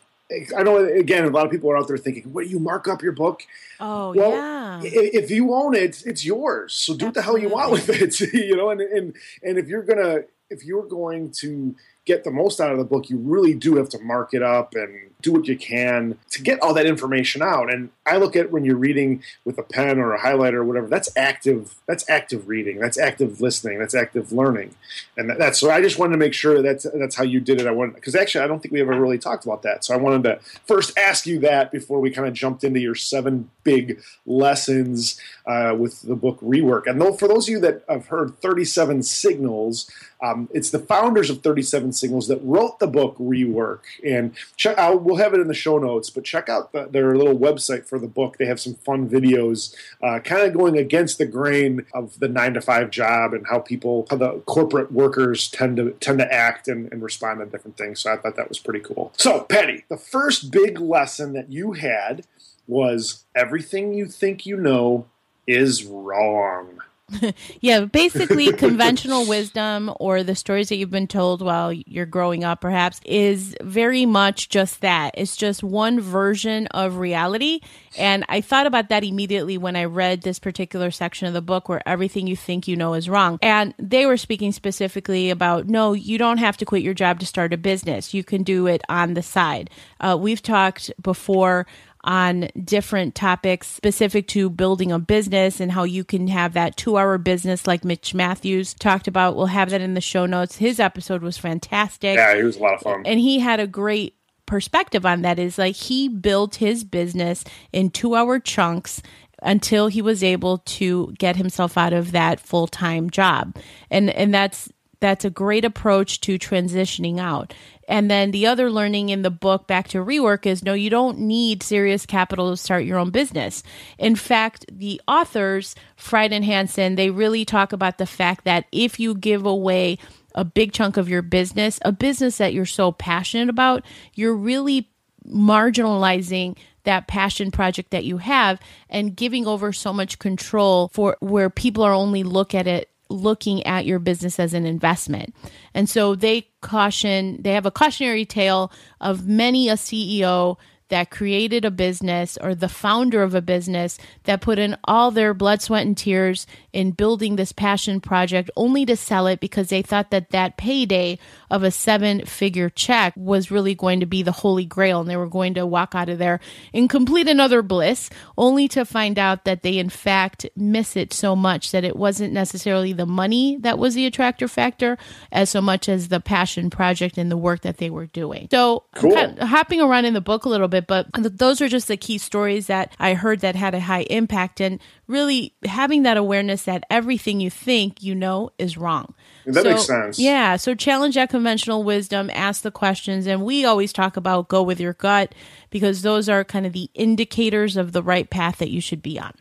I 0.56 0.62
know 0.62 0.78
again 0.78 1.24
a 1.24 1.30
lot 1.30 1.44
of 1.44 1.52
people 1.52 1.70
are 1.70 1.76
out 1.76 1.86
there 1.86 1.96
thinking, 1.96 2.24
"What 2.32 2.44
do 2.44 2.50
you 2.50 2.58
mark 2.58 2.88
up 2.88 3.02
your 3.02 3.12
book?" 3.12 3.42
Oh 3.80 4.12
well, 4.14 4.30
yeah. 4.30 4.80
If 4.82 5.30
you 5.30 5.54
own 5.54 5.74
it, 5.74 6.02
it's 6.06 6.24
yours. 6.24 6.74
So 6.74 6.94
do 6.94 7.06
Absolutely. 7.06 7.06
what 7.06 7.14
the 7.14 7.22
hell 7.22 7.38
you 7.38 7.48
want 7.48 7.72
with 7.72 7.88
it, 7.88 8.20
you 8.32 8.56
know. 8.56 8.70
And 8.70 8.80
and 8.80 9.14
and 9.42 9.58
if 9.58 9.68
you're 9.68 9.82
gonna 9.82 10.24
if 10.50 10.64
you're 10.64 10.86
going 10.86 11.32
to 11.32 11.74
get 12.04 12.22
the 12.22 12.30
most 12.30 12.60
out 12.60 12.70
of 12.70 12.78
the 12.78 12.84
book, 12.84 13.10
you 13.10 13.18
really 13.18 13.52
do 13.52 13.76
have 13.76 13.88
to 13.88 13.98
mark 13.98 14.32
it 14.32 14.42
up 14.42 14.74
and 14.74 15.10
do 15.22 15.32
what 15.32 15.48
you 15.48 15.56
can 15.56 16.16
to 16.30 16.40
get 16.40 16.62
all 16.62 16.72
that 16.72 16.86
information 16.86 17.42
out. 17.42 17.72
And 17.72 17.90
I 18.06 18.16
look 18.16 18.36
at 18.36 18.52
when 18.52 18.64
you're 18.64 18.76
reading 18.76 19.24
with 19.44 19.58
a 19.58 19.62
pen 19.64 19.98
or 19.98 20.14
a 20.14 20.20
highlighter 20.20 20.54
or 20.54 20.64
whatever, 20.64 20.86
that's 20.86 21.08
active. 21.16 21.74
That's 21.86 22.08
active 22.08 22.46
reading. 22.46 22.78
That's 22.78 22.96
active 22.96 23.40
listening. 23.40 23.80
That's 23.80 23.94
active 23.94 24.30
learning. 24.30 24.76
And 25.16 25.28
that's 25.30 25.58
so. 25.58 25.70
I 25.70 25.80
just 25.80 25.98
wanted 25.98 26.12
to 26.12 26.18
make 26.18 26.32
sure 26.32 26.62
that's 26.62 26.86
that's 26.94 27.16
how 27.16 27.24
you 27.24 27.40
did 27.40 27.60
it. 27.60 27.66
I 27.66 27.72
wanted 27.72 27.96
because 27.96 28.14
actually 28.14 28.44
I 28.44 28.46
don't 28.46 28.60
think 28.60 28.72
we 28.72 28.80
ever 28.80 28.98
really 28.98 29.18
talked 29.18 29.44
about 29.44 29.62
that. 29.62 29.84
So 29.84 29.92
I 29.92 29.96
wanted 29.96 30.22
to 30.24 30.38
first 30.66 30.96
ask 30.96 31.26
you 31.26 31.40
that 31.40 31.72
before 31.72 32.00
we 32.00 32.12
kind 32.12 32.28
of 32.28 32.34
jumped 32.34 32.62
into 32.62 32.78
your 32.78 32.94
seven 32.94 33.50
big 33.66 34.00
lessons 34.24 35.20
uh, 35.44 35.74
with 35.76 36.00
the 36.02 36.16
book 36.16 36.40
rework. 36.40 36.86
And 36.86 37.00
though 37.00 37.12
for 37.12 37.26
those 37.28 37.48
of 37.48 37.52
you 37.52 37.60
that 37.60 37.82
have 37.88 38.06
heard 38.06 38.38
37 38.40 39.02
signals. 39.02 39.90
Um, 40.22 40.48
it's 40.54 40.70
the 40.70 40.78
founders 40.78 41.28
of 41.28 41.42
37 41.42 41.92
Signals 41.92 42.28
that 42.28 42.40
wrote 42.42 42.78
the 42.78 42.86
book 42.86 43.18
Rework. 43.18 43.80
And 44.04 44.34
check 44.56 44.78
out, 44.78 45.02
we'll 45.02 45.16
have 45.16 45.34
it 45.34 45.40
in 45.40 45.48
the 45.48 45.54
show 45.54 45.78
notes, 45.78 46.08
but 46.08 46.24
check 46.24 46.48
out 46.48 46.72
the, 46.72 46.86
their 46.86 47.14
little 47.14 47.38
website 47.38 47.84
for 47.84 47.98
the 47.98 48.06
book. 48.06 48.38
They 48.38 48.46
have 48.46 48.60
some 48.60 48.74
fun 48.74 49.08
videos, 49.08 49.74
uh, 50.02 50.20
kind 50.20 50.42
of 50.42 50.54
going 50.54 50.78
against 50.78 51.18
the 51.18 51.26
grain 51.26 51.84
of 51.92 52.18
the 52.18 52.28
nine 52.28 52.54
to 52.54 52.60
five 52.60 52.90
job 52.90 53.34
and 53.34 53.46
how 53.46 53.58
people, 53.58 54.06
how 54.08 54.16
the 54.16 54.38
corporate 54.46 54.90
workers 54.90 55.50
tend 55.50 55.76
to 55.76 55.90
tend 56.00 56.18
to 56.18 56.32
act 56.32 56.66
and, 56.68 56.90
and 56.90 57.02
respond 57.02 57.40
to 57.40 57.46
different 57.46 57.76
things. 57.76 58.00
So 58.00 58.12
I 58.12 58.16
thought 58.16 58.36
that 58.36 58.48
was 58.48 58.58
pretty 58.58 58.80
cool. 58.80 59.12
So, 59.16 59.40
Patty, 59.40 59.84
the 59.88 59.98
first 59.98 60.50
big 60.50 60.80
lesson 60.80 61.34
that 61.34 61.50
you 61.50 61.72
had 61.72 62.24
was 62.66 63.24
everything 63.34 63.94
you 63.94 64.06
think 64.06 64.46
you 64.46 64.56
know 64.56 65.06
is 65.46 65.84
wrong. 65.84 66.80
yeah, 67.60 67.84
basically, 67.84 68.52
conventional 68.52 69.26
wisdom 69.26 69.92
or 70.00 70.22
the 70.22 70.34
stories 70.34 70.68
that 70.68 70.76
you've 70.76 70.90
been 70.90 71.06
told 71.06 71.40
while 71.40 71.72
you're 71.72 72.06
growing 72.06 72.42
up, 72.42 72.60
perhaps, 72.60 73.00
is 73.04 73.56
very 73.62 74.04
much 74.04 74.48
just 74.48 74.80
that. 74.80 75.12
It's 75.14 75.36
just 75.36 75.62
one 75.62 76.00
version 76.00 76.66
of 76.68 76.96
reality. 76.96 77.60
And 77.96 78.24
I 78.28 78.40
thought 78.40 78.66
about 78.66 78.88
that 78.88 79.04
immediately 79.04 79.56
when 79.56 79.76
I 79.76 79.84
read 79.84 80.22
this 80.22 80.38
particular 80.38 80.90
section 80.90 81.28
of 81.28 81.34
the 81.34 81.42
book 81.42 81.68
where 81.68 81.86
everything 81.86 82.26
you 82.26 82.36
think 82.36 82.66
you 82.66 82.76
know 82.76 82.94
is 82.94 83.08
wrong. 83.08 83.38
And 83.40 83.72
they 83.78 84.04
were 84.06 84.16
speaking 84.16 84.50
specifically 84.50 85.30
about 85.30 85.68
no, 85.68 85.92
you 85.92 86.18
don't 86.18 86.38
have 86.38 86.56
to 86.58 86.64
quit 86.64 86.82
your 86.82 86.94
job 86.94 87.20
to 87.20 87.26
start 87.26 87.52
a 87.52 87.56
business. 87.56 88.14
You 88.14 88.24
can 88.24 88.42
do 88.42 88.66
it 88.66 88.82
on 88.88 89.14
the 89.14 89.22
side. 89.22 89.70
Uh, 90.00 90.16
we've 90.20 90.42
talked 90.42 90.90
before 91.00 91.66
on 92.06 92.48
different 92.62 93.14
topics 93.14 93.66
specific 93.66 94.28
to 94.28 94.48
building 94.48 94.92
a 94.92 94.98
business 94.98 95.60
and 95.60 95.72
how 95.72 95.82
you 95.82 96.04
can 96.04 96.28
have 96.28 96.52
that 96.52 96.76
two 96.76 96.96
hour 96.96 97.18
business 97.18 97.66
like 97.66 97.84
Mitch 97.84 98.14
Matthews 98.14 98.72
talked 98.74 99.08
about. 99.08 99.36
We'll 99.36 99.46
have 99.46 99.70
that 99.70 99.80
in 99.80 99.94
the 99.94 100.00
show 100.00 100.24
notes. 100.24 100.56
His 100.56 100.78
episode 100.78 101.22
was 101.22 101.36
fantastic. 101.36 102.16
Yeah, 102.16 102.36
he 102.36 102.44
was 102.44 102.56
a 102.56 102.60
lot 102.60 102.74
of 102.74 102.80
fun. 102.80 103.02
And 103.04 103.18
he 103.18 103.40
had 103.40 103.58
a 103.58 103.66
great 103.66 104.14
perspective 104.46 105.04
on 105.04 105.22
that 105.22 105.40
is 105.40 105.58
like 105.58 105.74
he 105.74 106.08
built 106.08 106.56
his 106.56 106.84
business 106.84 107.44
in 107.72 107.90
two 107.90 108.14
hour 108.14 108.38
chunks 108.38 109.02
until 109.42 109.88
he 109.88 110.00
was 110.00 110.22
able 110.22 110.58
to 110.58 111.12
get 111.18 111.36
himself 111.36 111.76
out 111.76 111.92
of 111.92 112.12
that 112.12 112.40
full 112.40 112.68
time 112.68 113.10
job. 113.10 113.56
And 113.90 114.10
and 114.10 114.32
that's 114.32 114.70
that's 115.00 115.24
a 115.24 115.30
great 115.30 115.64
approach 115.64 116.20
to 116.22 116.38
transitioning 116.38 117.18
out. 117.18 117.54
And 117.88 118.10
then 118.10 118.30
the 118.30 118.46
other 118.46 118.70
learning 118.70 119.10
in 119.10 119.22
the 119.22 119.30
book, 119.30 119.66
Back 119.66 119.88
to 119.88 119.98
Rework, 119.98 120.46
is 120.46 120.64
no, 120.64 120.74
you 120.74 120.90
don't 120.90 121.18
need 121.20 121.62
serious 121.62 122.04
capital 122.06 122.50
to 122.50 122.56
start 122.56 122.84
your 122.84 122.98
own 122.98 123.10
business. 123.10 123.62
In 123.98 124.16
fact, 124.16 124.66
the 124.72 125.00
authors, 125.06 125.74
Fried 125.96 126.32
and 126.32 126.44
Hansson, 126.44 126.96
they 126.96 127.10
really 127.10 127.44
talk 127.44 127.72
about 127.72 127.98
the 127.98 128.06
fact 128.06 128.44
that 128.44 128.66
if 128.72 128.98
you 128.98 129.14
give 129.14 129.46
away 129.46 129.98
a 130.34 130.44
big 130.44 130.72
chunk 130.72 130.96
of 130.96 131.08
your 131.08 131.22
business, 131.22 131.78
a 131.82 131.92
business 131.92 132.38
that 132.38 132.52
you're 132.52 132.66
so 132.66 132.92
passionate 132.92 133.48
about, 133.48 133.84
you're 134.14 134.36
really 134.36 134.90
marginalizing 135.26 136.56
that 136.84 137.08
passion 137.08 137.50
project 137.50 137.90
that 137.90 138.04
you 138.04 138.18
have 138.18 138.60
and 138.88 139.16
giving 139.16 139.46
over 139.46 139.72
so 139.72 139.92
much 139.92 140.18
control 140.18 140.88
for 140.92 141.16
where 141.20 141.50
people 141.50 141.82
are 141.82 141.92
only 141.92 142.22
look 142.22 142.54
at 142.54 142.66
it 142.66 142.90
looking 143.08 143.64
at 143.66 143.86
your 143.86 143.98
business 143.98 144.38
as 144.38 144.54
an 144.54 144.66
investment. 144.66 145.34
And 145.74 145.88
so 145.88 146.14
they 146.14 146.48
caution, 146.60 147.40
they 147.42 147.52
have 147.52 147.66
a 147.66 147.70
cautionary 147.70 148.24
tale 148.24 148.72
of 149.00 149.26
many 149.26 149.68
a 149.68 149.74
CEO 149.74 150.56
that 150.88 151.10
created 151.10 151.64
a 151.64 151.70
business 151.70 152.38
or 152.40 152.54
the 152.54 152.68
founder 152.68 153.22
of 153.22 153.34
a 153.34 153.40
business 153.42 153.98
that 154.24 154.40
put 154.40 154.58
in 154.58 154.76
all 154.84 155.10
their 155.10 155.34
blood, 155.34 155.60
sweat, 155.62 155.86
and 155.86 155.96
tears 155.96 156.46
in 156.72 156.90
building 156.92 157.36
this 157.36 157.52
passion 157.52 158.00
project 158.00 158.50
only 158.56 158.84
to 158.86 158.96
sell 158.96 159.26
it 159.26 159.40
because 159.40 159.68
they 159.68 159.82
thought 159.82 160.10
that 160.10 160.30
that 160.30 160.56
payday 160.56 161.18
of 161.50 161.62
a 161.62 161.70
seven 161.70 162.24
figure 162.24 162.68
check 162.70 163.12
was 163.16 163.50
really 163.50 163.74
going 163.74 164.00
to 164.00 164.06
be 164.06 164.22
the 164.22 164.32
holy 164.32 164.64
grail 164.64 165.00
and 165.00 165.08
they 165.08 165.16
were 165.16 165.26
going 165.28 165.54
to 165.54 165.66
walk 165.66 165.94
out 165.94 166.08
of 166.08 166.18
there 166.18 166.38
in 166.72 166.88
complete 166.88 167.28
another 167.28 167.62
bliss 167.62 168.10
only 168.36 168.68
to 168.68 168.84
find 168.84 169.18
out 169.18 169.44
that 169.44 169.62
they 169.62 169.78
in 169.78 169.88
fact 169.88 170.46
miss 170.56 170.96
it 170.96 171.12
so 171.12 171.34
much 171.34 171.70
that 171.70 171.84
it 171.84 171.96
wasn't 171.96 172.32
necessarily 172.32 172.92
the 172.92 173.06
money 173.06 173.56
that 173.60 173.78
was 173.78 173.94
the 173.94 174.06
attractor 174.06 174.48
factor 174.48 174.98
as 175.32 175.48
so 175.50 175.60
much 175.60 175.88
as 175.88 176.08
the 176.08 176.20
passion 176.20 176.68
project 176.68 177.16
and 177.16 177.30
the 177.30 177.36
work 177.36 177.62
that 177.62 177.78
they 177.78 177.90
were 177.90 178.06
doing 178.06 178.48
so 178.50 178.84
Cool. 178.94 179.12
kind 179.14 179.38
of 179.38 179.48
hopping 179.48 179.80
around 179.80 180.04
in 180.04 180.14
the 180.14 180.20
book 180.20 180.44
a 180.44 180.48
little 180.48 180.68
bit 180.68 180.75
but 180.82 181.06
those 181.14 181.60
are 181.60 181.68
just 181.68 181.88
the 181.88 181.96
key 181.96 182.18
stories 182.18 182.66
that 182.66 182.94
i 182.98 183.14
heard 183.14 183.40
that 183.40 183.54
had 183.54 183.74
a 183.74 183.80
high 183.80 184.02
impact 184.10 184.60
and 184.60 184.80
really 185.06 185.54
having 185.64 186.02
that 186.02 186.16
awareness 186.16 186.64
that 186.64 186.84
everything 186.90 187.40
you 187.40 187.50
think 187.50 188.02
you 188.02 188.14
know 188.14 188.50
is 188.58 188.76
wrong 188.76 189.14
That 189.46 189.62
so, 189.62 189.70
makes 189.70 189.86
sense. 189.86 190.18
Yeah. 190.18 190.56
So 190.56 190.74
challenge 190.74 191.14
that 191.14 191.30
conventional 191.30 191.84
wisdom, 191.84 192.30
ask 192.34 192.62
the 192.62 192.72
questions. 192.72 193.26
And 193.26 193.44
we 193.44 193.64
always 193.64 193.92
talk 193.92 194.16
about 194.16 194.48
go 194.48 194.62
with 194.62 194.80
your 194.80 194.94
gut 194.94 195.34
because 195.70 196.02
those 196.02 196.28
are 196.28 196.42
kind 196.44 196.66
of 196.66 196.72
the 196.72 196.90
indicators 196.94 197.76
of 197.76 197.92
the 197.92 198.02
right 198.02 198.28
path 198.28 198.58
that 198.58 198.70
you 198.70 198.80
should 198.80 199.02
be 199.02 199.18
on. 199.20 199.32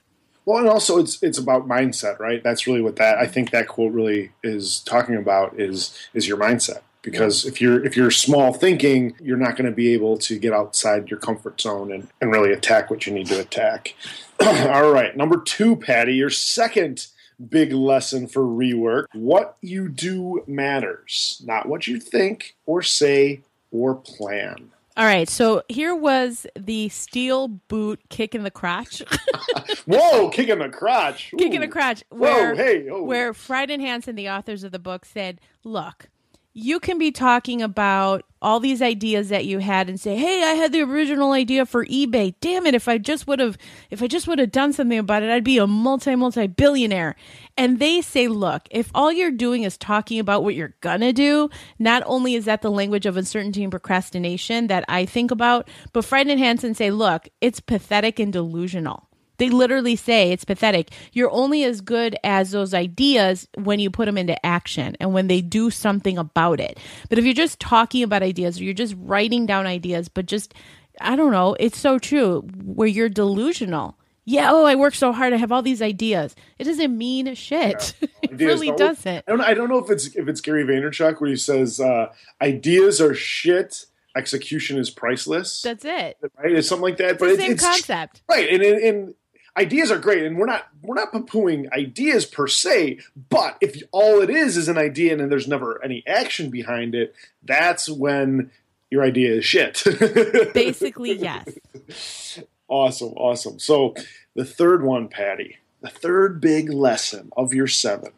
Well, 0.46 0.60
and 0.60 0.70
also 0.70 1.00
it's 1.00 1.22
it's 1.24 1.40
about 1.40 1.68
mindset, 1.68 2.20
right? 2.20 2.44
That's 2.44 2.68
really 2.68 2.82
what 2.82 2.98
that 2.98 3.18
I 3.18 3.26
think 3.26 3.50
that 3.50 3.68
quote 3.68 3.94
really 3.94 4.32
is 4.44 4.82
talking 4.82 5.16
about 5.16 5.60
is 5.60 5.98
is 6.14 6.28
your 6.28 6.38
mindset. 6.38 6.82
Because 7.06 7.46
if 7.46 7.62
you're 7.62 7.86
if 7.86 7.96
you're 7.96 8.10
small 8.10 8.52
thinking, 8.52 9.16
you're 9.22 9.38
not 9.38 9.56
going 9.56 9.70
to 9.70 9.76
be 9.76 9.94
able 9.94 10.18
to 10.18 10.40
get 10.40 10.52
outside 10.52 11.10
your 11.10 11.20
comfort 11.20 11.62
zone 11.62 11.92
and, 11.92 12.08
and 12.20 12.32
really 12.32 12.52
attack 12.52 12.90
what 12.90 13.06
you 13.06 13.14
need 13.14 13.28
to 13.28 13.40
attack. 13.40 13.94
All 14.42 14.92
right, 14.92 15.16
number 15.16 15.40
two, 15.40 15.76
Patty, 15.76 16.16
your 16.16 16.32
second 16.32 17.08
big 17.48 17.72
lesson 17.72 18.28
for 18.28 18.42
rework: 18.42 19.06
what 19.14 19.56
you 19.62 19.88
do 19.88 20.44
matters, 20.48 21.42
not 21.46 21.68
what 21.68 21.86
you 21.86 22.00
think 22.00 22.56
or 22.66 22.82
say 22.82 23.42
or 23.72 23.94
plan. 23.94 24.72
All 24.98 25.06
right. 25.06 25.28
So 25.30 25.62
here 25.68 25.94
was 25.94 26.48
the 26.58 26.88
steel 26.88 27.50
boot 27.50 28.00
kick 28.10 28.34
in 28.34 28.44
the 28.44 28.52
crotch. 28.52 29.04
Whoa, 29.86 30.30
kick 30.30 30.48
in 30.48 30.60
the 30.60 30.70
crotch! 30.70 31.34
kick 31.38 31.54
in 31.54 31.60
the 31.60 31.68
Ooh. 31.68 31.70
crotch. 31.70 32.04
Whoa, 32.10 32.20
Where, 32.20 32.56
hey, 32.56 32.90
oh. 32.90 33.04
where 33.04 33.34
Fried 33.34 33.70
and 33.70 33.82
Hansson, 33.82 34.16
the 34.16 34.30
authors 34.30 34.64
of 34.64 34.72
the 34.72 34.80
book, 34.80 35.06
said, 35.06 35.42
look, 35.66 36.10
you 36.58 36.80
can 36.80 36.98
be 36.98 37.12
talking 37.12 37.62
about 37.62 38.24
all 38.42 38.62
these 38.62 38.82
ideas 38.82 39.28
that 39.28 39.44
you 39.44 39.60
had 39.60 39.90
and 39.90 40.00
say, 40.00 40.16
"Hey, 40.16 40.42
I 40.42 40.54
had 40.54 40.72
the 40.72 40.84
original 40.84 41.34
idea 41.34 41.66
for 41.66 41.86
eBay. 41.86 42.34
Damn 42.40 42.66
it, 42.66 42.74
if 42.74 42.88
I 42.88 42.98
just 42.98 43.28
would 43.28 43.40
have 43.40 43.58
if 43.92 44.02
I 44.02 44.08
just 44.08 44.26
would 44.26 44.40
have 44.40 44.54
done 44.54 44.72
something 44.72 44.98
about 44.98 45.22
it, 45.22 45.30
I'd 45.30 45.44
be 45.44 45.58
a 45.58 45.68
multi 45.68 46.16
multi 46.16 46.48
billionaire." 46.48 47.18
And 47.58 47.80
they 47.80 48.00
say, 48.02 48.30
"Look, 48.30 48.70
if 48.72 48.90
all 48.96 49.12
you're 49.12 49.32
doing 49.32 49.64
is 49.64 49.78
talking 49.78 50.18
about 50.18 50.46
what 50.46 50.56
you're 50.56 50.76
gonna 50.80 51.12
do, 51.12 51.50
not 51.78 52.04
only 52.06 52.36
is 52.36 52.46
that 52.46 52.62
the 52.62 52.72
language 52.72 53.06
of 53.06 53.18
uncertainty 53.18 53.62
and 53.62 53.72
procrastination 53.72 54.68
that 54.68 54.86
I 54.88 55.06
think 55.06 55.32
about, 55.32 55.68
but 55.92 56.06
Fried 56.06 56.28
and 56.30 56.40
Hansson 56.40 56.74
say, 56.74 56.90
"Look, 56.90 57.28
it's 57.42 57.60
pathetic 57.60 58.18
and 58.18 58.32
delusional." 58.32 59.10
They 59.38 59.50
literally 59.50 59.96
say 59.96 60.32
it's 60.32 60.46
pathetic. 60.46 60.92
You're 61.14 61.32
only 61.32 61.64
as 61.64 61.82
good 61.82 62.16
as 62.24 62.52
those 62.52 62.74
ideas 62.74 63.48
when 63.56 63.80
you 63.80 63.90
put 63.90 64.06
them 64.06 64.18
into 64.18 64.44
action 64.46 64.96
and 65.00 65.14
when 65.14 65.28
they 65.28 65.42
do 65.42 65.70
something 65.70 66.18
about 66.18 66.60
it. 66.60 66.80
But 67.10 67.20
if 67.20 67.26
you're 67.26 67.34
just 67.34 67.60
talking 67.60 68.04
about 68.04 68.24
ideas 68.24 68.60
or 68.60 68.64
you're 68.64 68.74
just 68.74 68.96
writing 68.98 69.46
down 69.46 69.68
ideas, 69.68 70.08
but 70.10 70.26
just, 70.26 70.54
I 71.02 71.16
don't 71.16 71.32
know, 71.32 71.56
it's 71.60 71.78
so 71.80 72.00
true 72.00 72.42
where 72.64 72.88
you're 72.88 73.10
delusional. 73.10 73.98
Yeah, 74.28 74.50
oh, 74.52 74.66
I 74.66 74.74
work 74.74 74.96
so 74.96 75.12
hard. 75.14 75.34
I 75.34 75.38
have 75.38 75.52
all 75.52 75.62
these 75.62 75.84
ideas. 75.84 76.36
It 76.58 76.64
doesn't 76.64 76.98
mean 76.98 77.36
shit. 77.36 77.94
it 78.24 78.32
really 78.40 78.72
doesn't. 78.72 79.24
I 79.28 79.32
don't. 79.32 79.42
I 79.42 79.54
don't 79.54 79.70
know 79.70 79.78
if 79.78 79.92
it's 79.92 80.08
if 80.16 80.28
it's 80.28 80.42
Gary 80.42 80.64
Vaynerchuk 80.64 81.22
where 81.22 81.30
he 81.30 81.36
says 81.36 81.80
uh, 81.80 82.08
ideas 82.42 83.00
are 83.02 83.14
shit, 83.14 83.86
execution 84.16 84.80
is 84.80 84.90
priceless. 84.90 85.62
That's 85.62 85.86
it. 85.86 86.18
right? 86.40 86.52
It's 86.54 86.68
something 86.68 86.82
like 86.82 86.98
that. 86.98 87.20
But 87.20 87.30
It's 87.30 87.38
the 87.38 87.44
it- 87.44 87.46
same 87.46 87.52
it's 87.52 87.64
concept. 87.64 88.24
right, 88.28 88.50
and, 88.50 88.64
and 88.64 88.80
and 88.84 89.14
ideas 89.58 89.92
are 89.92 90.00
great, 90.00 90.24
and 90.24 90.38
we're 90.38 90.46
not 90.46 90.68
we're 90.82 90.96
not 90.96 91.12
poo-pooing 91.12 91.72
ideas 91.72 92.26
per 92.26 92.48
se. 92.48 93.00
But 93.30 93.58
if 93.62 93.82
all 93.92 94.22
it 94.22 94.30
is 94.30 94.58
is 94.58 94.68
an 94.68 94.78
idea 94.78 95.14
and 95.14 95.22
then 95.22 95.30
there's 95.30 95.48
never 95.48 95.84
any 95.84 96.04
action 96.08 96.50
behind 96.50 96.96
it, 96.96 97.16
that's 97.44 97.90
when 97.90 98.52
your 98.90 99.04
idea 99.04 99.34
is 99.36 99.46
shit. 99.46 99.84
Basically, 100.54 101.14
yes. 101.14 102.40
Awesome, 102.68 103.14
awesome. 103.16 103.60
So 103.60 103.94
the 104.36 104.46
third 104.46 104.84
one, 104.84 105.08
Patty, 105.08 105.58
the 105.82 105.90
third 105.90 106.42
big 106.42 106.72
lesson 106.72 107.32
of 107.38 107.54
your 107.54 107.68
seven: 107.68 108.12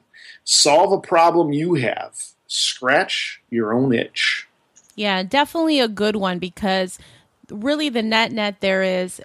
solve 0.44 0.92
a 0.92 1.00
problem 1.00 1.52
you 1.52 1.76
have. 1.76 2.22
Scratch 2.48 3.42
your 3.50 3.74
own 3.74 3.94
itch. 3.94 4.48
Yeah, 4.96 5.22
definitely 5.24 5.80
a 5.80 5.88
good 5.88 6.16
one 6.16 6.40
because 6.40 6.98
really 7.52 7.90
the 7.90 8.02
net 8.02 8.32
net 8.32 8.62
there 8.62 8.84
is 8.84 9.22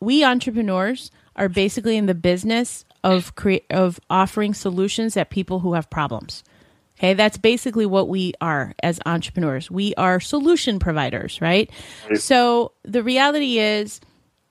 we 0.00 0.24
entrepreneurs 0.24 1.10
are 1.36 1.48
basically 1.48 1.96
in 1.96 2.06
the 2.06 2.14
business 2.14 2.84
of 3.02 3.34
cre- 3.34 3.64
of 3.70 4.00
offering 4.08 4.54
solutions 4.54 5.16
at 5.16 5.30
people 5.30 5.60
who 5.60 5.74
have 5.74 5.90
problems. 5.90 6.42
Okay, 6.98 7.14
that's 7.14 7.36
basically 7.36 7.86
what 7.86 8.08
we 8.08 8.34
are 8.40 8.72
as 8.82 9.00
entrepreneurs. 9.04 9.70
We 9.70 9.94
are 9.96 10.20
solution 10.20 10.78
providers, 10.78 11.40
right? 11.40 11.68
So 12.14 12.72
the 12.84 13.02
reality 13.02 13.58
is 13.58 14.00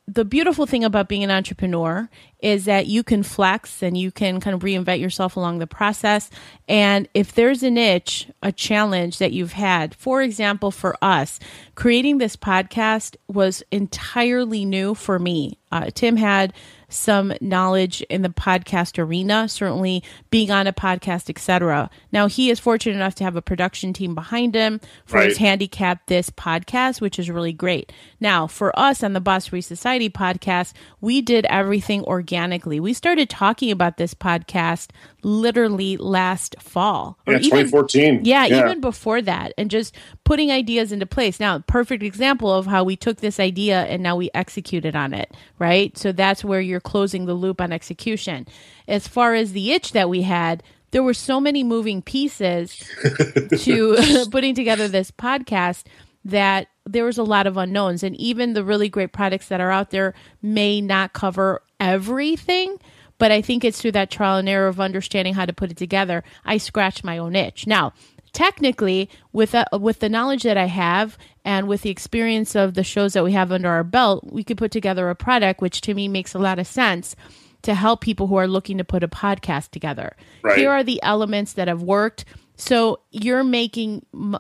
the 0.08 0.26
beautiful 0.26 0.66
thing 0.66 0.84
about 0.84 1.08
being 1.08 1.24
an 1.24 1.32
entrepreneur 1.32 2.10
is 2.42 2.66
that 2.66 2.88
you 2.88 3.04
can 3.04 3.24
flex 3.24 3.82
and 3.82 3.98
you 3.98 4.12
can 4.12 4.42
kind 4.42 4.54
of 4.54 4.62
reinvent 4.62 5.00
yourself 5.00 5.38
along 5.38 5.60
the 5.60 5.68
process. 5.68 6.30
And 6.68 7.08
if 7.14 7.34
there's 7.34 7.64
an 7.64 7.78
itch, 7.78 8.28
a 8.42 8.52
challenge 8.52 9.20
that 9.20 9.32
you've 9.32 9.54
had, 9.54 9.96
for 9.96 10.22
example, 10.22 10.72
for 10.72 10.98
us, 11.02 11.40
creating 11.76 12.18
this 12.18 12.36
podcast 12.36 13.16
was 13.30 13.64
entirely 13.72 14.66
new 14.66 14.94
for 14.94 15.20
me. 15.20 15.58
Uh, 15.72 15.90
Tim 15.94 16.18
had 16.18 16.54
some 16.94 17.34
knowledge 17.42 18.02
in 18.04 18.22
the 18.22 18.30
podcast 18.30 19.00
arena, 19.00 19.48
certainly 19.50 20.04
being 20.30 20.52
on 20.52 20.68
a 20.68 20.74
podcast, 20.74 21.30
etc. 21.30 21.90
Now 22.12 22.28
he 22.28 22.50
is 22.50 22.60
fortunate 22.60 22.96
enough 22.96 23.16
to 23.16 23.24
have 23.24 23.36
a 23.36 23.42
production 23.42 23.94
team 23.94 24.16
behind 24.16 24.56
him 24.56 24.80
for 25.06 25.22
his 25.22 25.38
handicap 25.38 26.08
this 26.08 26.30
podcast, 26.30 27.02
which 27.02 27.20
is 27.20 27.30
really 27.30 27.54
great. 27.54 27.92
Now, 28.20 28.48
for 28.48 28.78
us 28.78 29.04
on 29.04 29.14
the 29.14 29.22
Boss 29.22 29.48
Free 29.48 29.62
Society 29.62 30.10
podcast, 30.10 30.74
we 31.02 31.22
did 31.22 31.46
everything 31.46 32.04
organically. 32.04 32.80
We 32.80 32.94
started 32.94 33.30
talking 33.30 33.72
about 33.72 33.98
this 33.98 34.14
podcast 34.14 34.90
literally 35.24 35.98
last 35.98 36.56
fall. 36.60 37.18
Yeah, 37.28 37.40
2014. 37.40 38.22
Yeah, 38.24 38.46
even 38.46 38.82
before 38.82 39.22
that, 39.22 39.54
and 39.58 39.72
just 39.72 39.96
putting 40.24 40.52
ideas 40.52 40.92
into 40.92 41.06
place. 41.06 41.40
Now, 41.40 41.60
perfect 41.60 42.04
example 42.04 42.54
of 42.54 42.66
how 42.66 42.84
we 42.84 42.96
took 42.96 43.18
this 43.18 43.40
idea 43.40 43.84
and 43.84 44.04
now 44.04 44.16
we 44.16 44.30
executed 44.34 44.96
on 44.96 45.14
it, 45.14 45.32
right? 45.60 45.98
So 45.98 46.12
that's 46.12 46.44
where 46.44 46.62
you're 46.62 46.80
closing 46.84 47.26
the 47.26 47.34
loop 47.34 47.60
on 47.62 47.72
execution. 47.72 48.48
As 48.88 49.08
far 49.08 49.34
as 49.34 49.54
the 49.54 49.72
itch 49.72 49.92
that 49.94 50.10
we 50.10 50.22
had, 50.24 50.64
there 50.92 51.04
were 51.04 51.14
so 51.14 51.40
many 51.40 51.64
moving 51.64 52.02
pieces 52.02 52.78
to 53.60 54.26
putting 54.32 54.56
together 54.56 54.88
this 54.88 55.12
podcast 55.12 55.84
that 56.24 56.68
there 56.86 57.04
was 57.04 57.18
a 57.18 57.24
lot 57.24 57.48
of 57.48 57.58
unknowns 57.58 58.04
and 58.04 58.16
even 58.18 58.54
the 58.54 58.64
really 58.64 58.90
great 58.90 59.12
products 59.12 59.48
that 59.48 59.60
are 59.60 59.72
out 59.72 59.90
there 59.90 60.14
may 60.42 60.80
not 60.82 61.14
cover 61.14 61.62
everything 61.80 62.78
but 63.18 63.32
i 63.32 63.42
think 63.42 63.64
it's 63.64 63.82
through 63.82 63.92
that 63.92 64.12
trial 64.12 64.38
and 64.38 64.48
error 64.48 64.68
of 64.68 64.80
understanding 64.80 65.34
how 65.34 65.46
to 65.46 65.54
put 65.54 65.72
it 65.72 65.78
together 65.78 66.24
i 66.46 66.58
scratched 66.58 67.04
my 67.04 67.18
own 67.18 67.36
itch 67.36 67.68
now 67.68 67.92
technically 68.32 69.10
with 69.32 69.54
a, 69.54 69.66
with 69.78 70.00
the 70.00 70.10
knowledge 70.10 70.44
that 70.44 70.58
i 70.58 70.66
have 70.66 71.18
and 71.46 71.68
with 71.68 71.82
the 71.82 71.90
experience 71.90 72.56
of 72.56 72.74
the 72.74 72.84
shows 72.84 73.14
that 73.14 73.24
we 73.24 73.32
have 73.34 73.52
under 73.52 73.70
our 73.70 73.84
belt 73.84 74.24
we 74.32 74.44
could 74.44 74.58
put 74.58 74.72
together 74.72 75.10
a 75.10 75.16
product 75.16 75.62
which 75.62 75.82
to 75.82 75.94
me 75.94 76.08
makes 76.08 76.34
a 76.34 76.40
lot 76.40 76.60
of 76.60 76.68
sense 76.68 77.16
to 77.62 77.74
help 77.74 78.02
people 78.02 78.28
who 78.28 78.36
are 78.36 78.48
looking 78.48 78.78
to 78.78 78.84
put 78.84 79.04
a 79.04 79.08
podcast 79.08 79.70
together 79.72 80.16
Right. 80.42 80.58
here 80.58 80.72
are 80.72 80.84
the 80.84 81.02
elements 81.04 81.54
that 81.54 81.68
have 81.68 81.82
worked 81.82 82.26
so 82.56 83.00
you're 83.12 83.44
making 83.44 84.06
uh, 84.14 84.40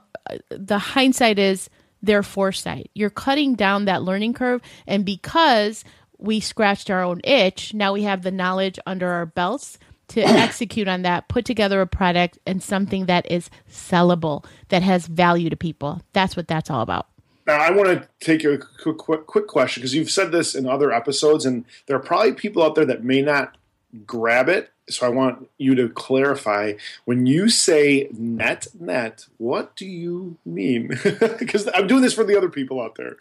the 0.49 0.77
hindsight 0.77 1.39
is 1.39 1.69
their 2.01 2.21
foresight. 2.21 2.91
You're 2.93 3.09
cutting 3.09 3.55
down 3.55 3.85
that 3.85 4.03
learning 4.03 4.33
curve. 4.33 4.61
And 4.85 5.05
because 5.05 5.85
we 6.17 6.41
scratched 6.41 6.89
our 6.89 7.01
own 7.01 7.21
itch, 7.23 7.73
now 7.73 7.93
we 7.93 8.03
have 8.03 8.23
the 8.23 8.31
knowledge 8.31 8.77
under 8.85 9.09
our 9.09 9.25
belts 9.25 9.77
to 10.09 10.21
execute 10.23 10.87
on 10.87 11.01
that, 11.03 11.27
put 11.27 11.45
together 11.45 11.81
a 11.81 11.87
product 11.87 12.37
and 12.45 12.61
something 12.61 13.05
that 13.05 13.29
is 13.31 13.49
sellable, 13.69 14.45
that 14.69 14.83
has 14.83 15.07
value 15.07 15.49
to 15.49 15.55
people. 15.55 16.01
That's 16.13 16.35
what 16.35 16.47
that's 16.47 16.69
all 16.69 16.81
about. 16.81 17.07
Now, 17.45 17.59
I 17.59 17.71
want 17.71 17.89
to 17.89 18.07
take 18.21 18.43
a 18.45 18.57
quick, 18.57 18.97
quick, 18.97 19.25
quick 19.25 19.47
question 19.47 19.81
because 19.81 19.93
you've 19.93 20.11
said 20.11 20.31
this 20.31 20.55
in 20.55 20.67
other 20.67 20.93
episodes, 20.93 21.45
and 21.45 21.65
there 21.87 21.97
are 21.97 22.01
probably 22.01 22.33
people 22.33 22.63
out 22.63 22.75
there 22.75 22.85
that 22.85 23.03
may 23.03 23.21
not 23.21 23.57
grab 24.05 24.49
it. 24.49 24.69
So 24.89 25.05
I 25.05 25.09
want 25.09 25.49
you 25.57 25.75
to 25.75 25.87
clarify 25.89 26.73
when 27.05 27.25
you 27.25 27.49
say 27.49 28.09
net 28.11 28.67
net, 28.79 29.27
what 29.37 29.75
do 29.75 29.85
you 29.85 30.37
mean? 30.45 30.99
Because 31.39 31.69
I'm 31.73 31.87
doing 31.87 32.01
this 32.01 32.13
for 32.13 32.23
the 32.23 32.37
other 32.37 32.49
people 32.49 32.81
out 32.81 32.95
there. 32.95 33.15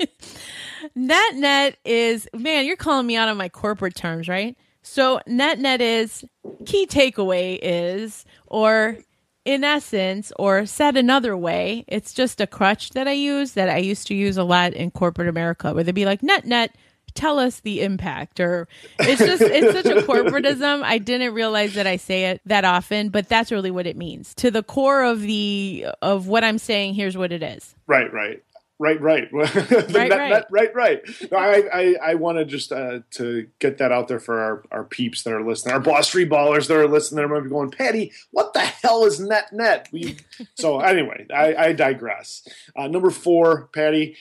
net 0.94 1.34
net 1.36 1.76
is 1.84 2.28
man, 2.34 2.66
you're 2.66 2.76
calling 2.76 3.06
me 3.06 3.16
out 3.16 3.28
on 3.28 3.38
my 3.38 3.48
corporate 3.48 3.94
terms, 3.94 4.28
right? 4.28 4.56
So 4.86 5.18
net 5.26 5.58
net 5.58 5.80
is 5.80 6.24
key 6.66 6.86
takeaway 6.86 7.58
is 7.60 8.24
or 8.46 8.98
in 9.44 9.62
essence, 9.62 10.32
or 10.38 10.64
said 10.64 10.96
another 10.96 11.36
way, 11.36 11.84
it's 11.86 12.14
just 12.14 12.40
a 12.40 12.46
crutch 12.46 12.90
that 12.90 13.06
I 13.06 13.12
use 13.12 13.52
that 13.52 13.68
I 13.68 13.78
used 13.78 14.06
to 14.06 14.14
use 14.14 14.36
a 14.36 14.44
lot 14.44 14.72
in 14.72 14.90
corporate 14.90 15.28
America, 15.28 15.74
where 15.74 15.84
they'd 15.84 15.94
be 15.94 16.06
like, 16.06 16.22
net, 16.22 16.46
net, 16.46 16.74
tell 17.12 17.38
us 17.38 17.60
the 17.60 17.82
impact. 17.82 18.40
Or 18.40 18.68
it's 18.98 19.20
just, 19.20 19.42
it's 19.42 19.74
such 19.74 19.94
a 19.94 20.00
corporatism. 20.06 20.82
I 20.82 20.96
didn't 20.96 21.34
realize 21.34 21.74
that 21.74 21.86
I 21.86 21.96
say 21.96 22.26
it 22.30 22.40
that 22.46 22.64
often, 22.64 23.10
but 23.10 23.28
that's 23.28 23.52
really 23.52 23.70
what 23.70 23.86
it 23.86 23.98
means. 23.98 24.34
To 24.36 24.50
the 24.50 24.62
core 24.62 25.02
of 25.02 25.20
the, 25.20 25.88
of 26.00 26.26
what 26.26 26.42
I'm 26.42 26.58
saying, 26.58 26.94
here's 26.94 27.16
what 27.16 27.30
it 27.30 27.42
is. 27.42 27.74
Right, 27.86 28.10
right. 28.12 28.42
Right, 28.80 29.00
right, 29.00 29.28
right, 29.32 30.10
right, 30.10 30.44
right, 30.50 30.74
right. 30.74 31.00
No, 31.30 31.38
I, 31.38 31.62
I, 31.72 31.94
I 32.02 32.14
want 32.16 32.38
to 32.38 32.44
just 32.44 32.72
uh, 32.72 33.00
to 33.12 33.46
get 33.60 33.78
that 33.78 33.92
out 33.92 34.08
there 34.08 34.18
for 34.18 34.40
our, 34.40 34.64
our 34.72 34.84
peeps 34.84 35.22
that 35.22 35.32
are 35.32 35.46
listening, 35.46 35.74
our 35.74 35.80
Boss 35.80 36.08
Free 36.08 36.28
ballers 36.28 36.66
that 36.66 36.76
are 36.76 36.88
listening. 36.88 37.28
Might 37.28 37.44
be 37.44 37.50
going, 37.50 37.70
Patty, 37.70 38.12
what 38.32 38.52
the 38.52 38.60
hell 38.60 39.04
is 39.04 39.20
net 39.20 39.52
net? 39.52 39.88
We, 39.92 40.16
so 40.56 40.80
anyway, 40.80 41.26
I, 41.32 41.54
I 41.54 41.72
digress. 41.72 42.46
Uh, 42.76 42.88
number 42.88 43.10
four, 43.10 43.68
Patty, 43.72 44.16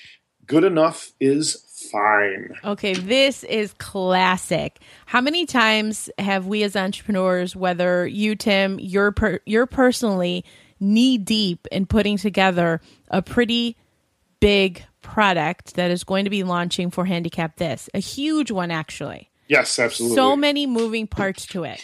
good 0.45 0.63
enough 0.63 1.11
is 1.19 1.89
fine. 1.91 2.53
Okay, 2.63 2.93
this 2.93 3.43
is 3.45 3.73
classic. 3.79 4.79
How 5.07 5.21
many 5.21 5.47
times 5.47 6.11
have 6.19 6.45
we 6.45 6.61
as 6.61 6.75
entrepreneurs, 6.75 7.55
whether 7.55 8.05
you, 8.05 8.35
Tim, 8.35 8.79
you're 8.79 9.11
per, 9.11 9.39
you're 9.45 9.65
personally 9.65 10.45
knee 10.79 11.17
deep 11.17 11.67
in 11.71 11.85
putting 11.85 12.17
together 12.17 12.81
a 13.09 13.21
pretty 13.21 13.77
big 14.43 14.83
product 15.01 15.75
that 15.75 15.89
is 15.89 16.03
going 16.03 16.25
to 16.25 16.29
be 16.29 16.43
launching 16.43 16.91
for 16.91 17.05
Handicap 17.05 17.55
This, 17.55 17.89
a 17.93 17.99
huge 17.99 18.51
one, 18.51 18.71
actually. 18.71 19.29
Yes, 19.47 19.79
absolutely. 19.79 20.15
So 20.15 20.35
many 20.35 20.67
moving 20.67 21.07
parts 21.07 21.45
to 21.47 21.63
it. 21.65 21.81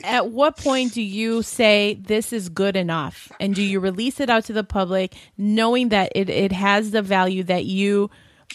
At 0.04 0.30
what 0.30 0.56
point 0.56 0.94
do 0.94 1.02
you 1.02 1.42
say 1.42 1.94
this 2.00 2.32
is 2.32 2.48
good 2.48 2.74
enough? 2.74 3.30
And 3.38 3.54
do 3.54 3.62
you 3.62 3.80
release 3.80 4.18
it 4.18 4.30
out 4.30 4.44
to 4.46 4.52
the 4.52 4.64
public 4.64 5.14
knowing 5.36 5.90
that 5.90 6.12
it, 6.14 6.28
it 6.28 6.52
has 6.52 6.90
the 6.90 7.02
value 7.02 7.42
that 7.44 7.66
you 7.66 8.10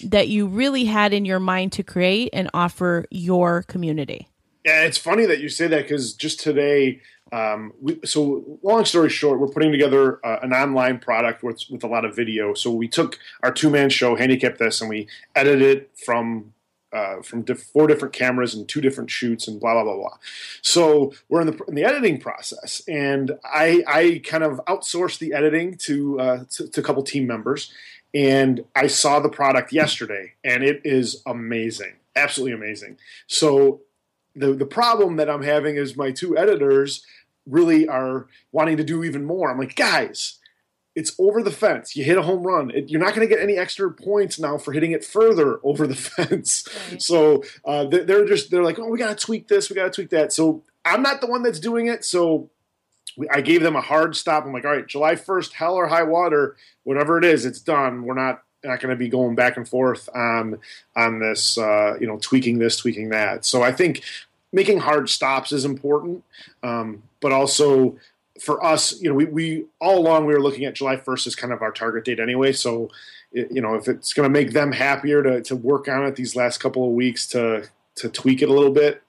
that 0.06 0.30
you 0.30 0.48
really 0.48 0.86
had 0.86 1.14
in 1.14 1.26
your 1.26 1.40
mind 1.40 1.74
to 1.74 1.84
create 1.84 2.30
and 2.34 2.50
offer 2.54 3.06
your 3.12 3.64
community? 3.64 4.30
Yeah, 4.66 4.84
it's 4.84 4.98
funny 4.98 5.26
that 5.26 5.40
you 5.40 5.50
say 5.50 5.68
that 5.68 5.84
because 5.84 6.14
just 6.14 6.40
today 6.40 7.02
um, 7.32 7.74
we, 7.82 8.00
so 8.04 8.60
long 8.62 8.84
story 8.86 9.10
short, 9.10 9.40
we're 9.40 9.48
putting 9.48 9.72
together 9.72 10.20
uh, 10.26 10.40
an 10.42 10.54
online 10.54 11.00
product 11.00 11.44
with, 11.44 11.64
with 11.70 11.84
a 11.84 11.88
lot 11.88 12.04
of 12.04 12.16
video. 12.16 12.54
So 12.54 12.72
we 12.72 12.88
took 12.88 13.18
our 13.42 13.52
two 13.52 13.70
man 13.70 13.90
show, 13.90 14.16
Handicap 14.16 14.58
This, 14.58 14.82
and 14.82 14.90
we 14.90 15.08
edited 15.36 15.62
it 15.62 15.92
from 15.96 16.54
uh, 16.94 17.22
from 17.22 17.42
diff- 17.44 17.64
four 17.64 17.88
different 17.88 18.14
cameras 18.14 18.54
and 18.54 18.68
two 18.68 18.82
different 18.82 19.10
shoots 19.10 19.48
and 19.48 19.62
blah 19.62 19.74
blah 19.74 19.84
blah 19.84 19.96
blah. 19.96 20.18
So 20.62 21.14
we're 21.30 21.42
in 21.42 21.48
the 21.48 21.64
in 21.70 21.76
the 21.76 21.86
editing 21.86 22.20
process, 22.20 22.82
and 22.88 23.32
I 23.46 23.84
I 23.88 24.22
kind 24.26 24.44
of 24.44 24.60
outsourced 24.68 25.20
the 25.20 25.34
editing 25.34 25.78
to 25.86 26.20
uh, 26.20 26.44
to, 26.52 26.68
to 26.68 26.82
a 26.82 26.84
couple 26.84 27.02
team 27.04 27.28
members, 27.28 27.72
and 28.14 28.66
I 28.76 28.88
saw 28.88 29.22
the 29.22 29.30
product 29.30 29.72
yesterday, 29.72 30.34
and 30.44 30.64
it 30.64 30.82
is 30.84 31.22
amazing, 31.26 31.94
absolutely 32.18 32.56
amazing. 32.56 32.98
So 33.28 33.82
the 34.36 34.54
the 34.54 34.66
problem 34.66 35.16
that 35.16 35.30
I'm 35.30 35.44
having 35.44 35.78
is 35.78 35.96
my 35.96 36.12
two 36.12 36.38
editors 36.38 37.06
really 37.48 37.88
are 37.88 38.28
wanting 38.52 38.78
to 38.78 38.84
do 38.84 39.04
even 39.04 39.26
more. 39.26 39.52
I'm 39.52 39.60
like, 39.60 39.76
guys, 39.76 40.40
it's 40.96 41.16
over 41.18 41.42
the 41.42 41.52
fence. 41.52 41.96
You 41.96 42.04
hit 42.04 42.18
a 42.18 42.22
home 42.22 42.44
run. 42.44 42.72
It, 42.72 42.90
you're 42.90 43.02
not 43.02 43.16
going 43.16 43.28
to 43.28 43.34
get 43.34 43.42
any 43.42 43.58
extra 43.58 43.92
points 43.92 44.40
now 44.40 44.58
for 44.58 44.74
hitting 44.74 44.92
it 44.92 45.06
further 45.06 45.60
over 45.64 45.88
the 45.88 45.96
fence. 45.96 46.68
Right. 46.92 47.02
So 47.02 47.44
uh, 47.66 47.86
they're, 47.86 48.04
they're, 48.04 48.26
just 48.26 48.52
they're 48.52 48.64
like, 48.64 48.80
oh, 48.80 48.88
we 48.88 48.98
got 48.98 49.18
to 49.18 49.26
tweak 49.26 49.48
this, 49.48 49.70
we 49.70 49.76
got 49.76 49.86
to 49.86 49.92
tweak 49.92 50.10
that. 50.10 50.34
So 50.34 50.64
I'm 50.84 51.02
not 51.02 51.22
the 51.22 51.28
one 51.28 51.44
that's 51.44 51.60
doing 51.60 51.88
it. 51.88 52.04
So 52.04 52.50
I 53.30 53.42
gave 53.42 53.62
them 53.62 53.76
a 53.76 53.82
hard 53.82 54.16
stop. 54.16 54.46
I'm 54.46 54.54
like, 54.54 54.66
all 54.66 54.72
right, 54.72 54.88
July 54.88 55.16
1st, 55.16 55.54
hell 55.54 55.76
or 55.76 55.88
high 55.88 56.04
water, 56.04 56.56
whatever 56.84 57.18
it 57.18 57.26
is, 57.26 57.46
it's 57.46 57.60
done. 57.60 58.04
We're 58.04 58.16
not 58.16 58.44
not 58.64 58.80
going 58.80 58.92
to 58.92 58.96
be 58.96 59.10
going 59.10 59.34
back 59.34 59.58
and 59.58 59.68
forth 59.68 60.08
on 60.14 60.60
on 60.96 61.20
this, 61.20 61.58
uh, 61.58 61.98
you 62.00 62.08
know, 62.08 62.20
tweaking 62.22 62.60
this, 62.60 62.78
tweaking 62.78 63.10
that. 63.10 63.44
So 63.44 63.64
I 63.64 63.72
think 63.72 64.04
making 64.54 64.80
hard 64.80 65.10
stops 65.10 65.52
is 65.52 65.66
important, 65.66 66.24
um, 66.62 67.04
but 67.22 67.32
also 67.32 67.98
for 68.40 68.64
us, 68.64 69.00
you 69.02 69.10
know, 69.10 69.16
we, 69.16 69.26
we 69.26 69.66
all 69.80 70.00
along 70.00 70.26
we 70.26 70.34
were 70.34 70.42
looking 70.42 70.66
at 70.66 70.76
July 70.76 70.96
1st 70.96 71.28
as 71.28 71.36
kind 71.36 71.54
of 71.54 71.62
our 71.62 71.72
target 71.72 72.06
date 72.06 72.20
anyway. 72.20 72.52
So, 72.52 72.90
you 73.32 73.62
know, 73.62 73.76
if 73.76 73.88
it's 73.88 74.14
going 74.14 74.28
to 74.28 74.34
make 74.34 74.52
them 74.52 74.72
happier 74.72 75.22
to, 75.24 75.42
to 75.44 75.56
work 75.56 75.88
on 75.88 76.06
it 76.06 76.16
these 76.16 76.36
last 76.36 76.58
couple 76.60 76.86
of 76.86 76.92
weeks 76.92 77.28
to 77.28 77.70
to 77.96 78.10
tweak 78.10 78.42
it 78.42 78.50
a 78.50 78.54
little 78.54 78.72
bit, 78.72 79.04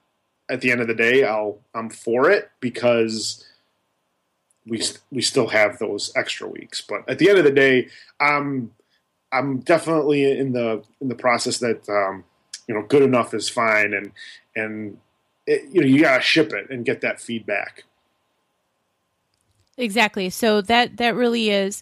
at 0.49 0.61
the 0.61 0.71
end 0.71 0.81
of 0.81 0.87
the 0.87 0.93
day, 0.93 1.23
I'll 1.23 1.59
I'm 1.73 1.89
for 1.89 2.29
it 2.29 2.51
because 2.59 3.45
we 4.65 4.81
we 5.11 5.21
still 5.21 5.47
have 5.47 5.79
those 5.79 6.11
extra 6.15 6.47
weeks. 6.47 6.81
But 6.81 7.07
at 7.09 7.17
the 7.17 7.29
end 7.29 7.39
of 7.39 7.43
the 7.43 7.51
day, 7.51 7.89
I'm 8.19 8.71
I'm 9.31 9.59
definitely 9.59 10.37
in 10.37 10.53
the 10.53 10.83
in 11.01 11.07
the 11.07 11.15
process 11.15 11.57
that 11.59 11.87
um, 11.89 12.23
you 12.67 12.75
know 12.75 12.83
good 12.83 13.01
enough 13.01 13.33
is 13.33 13.49
fine, 13.49 13.93
and 13.93 14.11
and 14.55 14.97
it, 15.47 15.63
you 15.71 15.81
know 15.81 15.87
you 15.87 16.01
got 16.01 16.17
to 16.17 16.23
ship 16.23 16.53
it 16.53 16.69
and 16.69 16.85
get 16.85 17.01
that 17.01 17.19
feedback. 17.19 17.83
Exactly. 19.77 20.29
So 20.29 20.61
that 20.61 20.97
that 20.97 21.15
really 21.15 21.49
is 21.49 21.81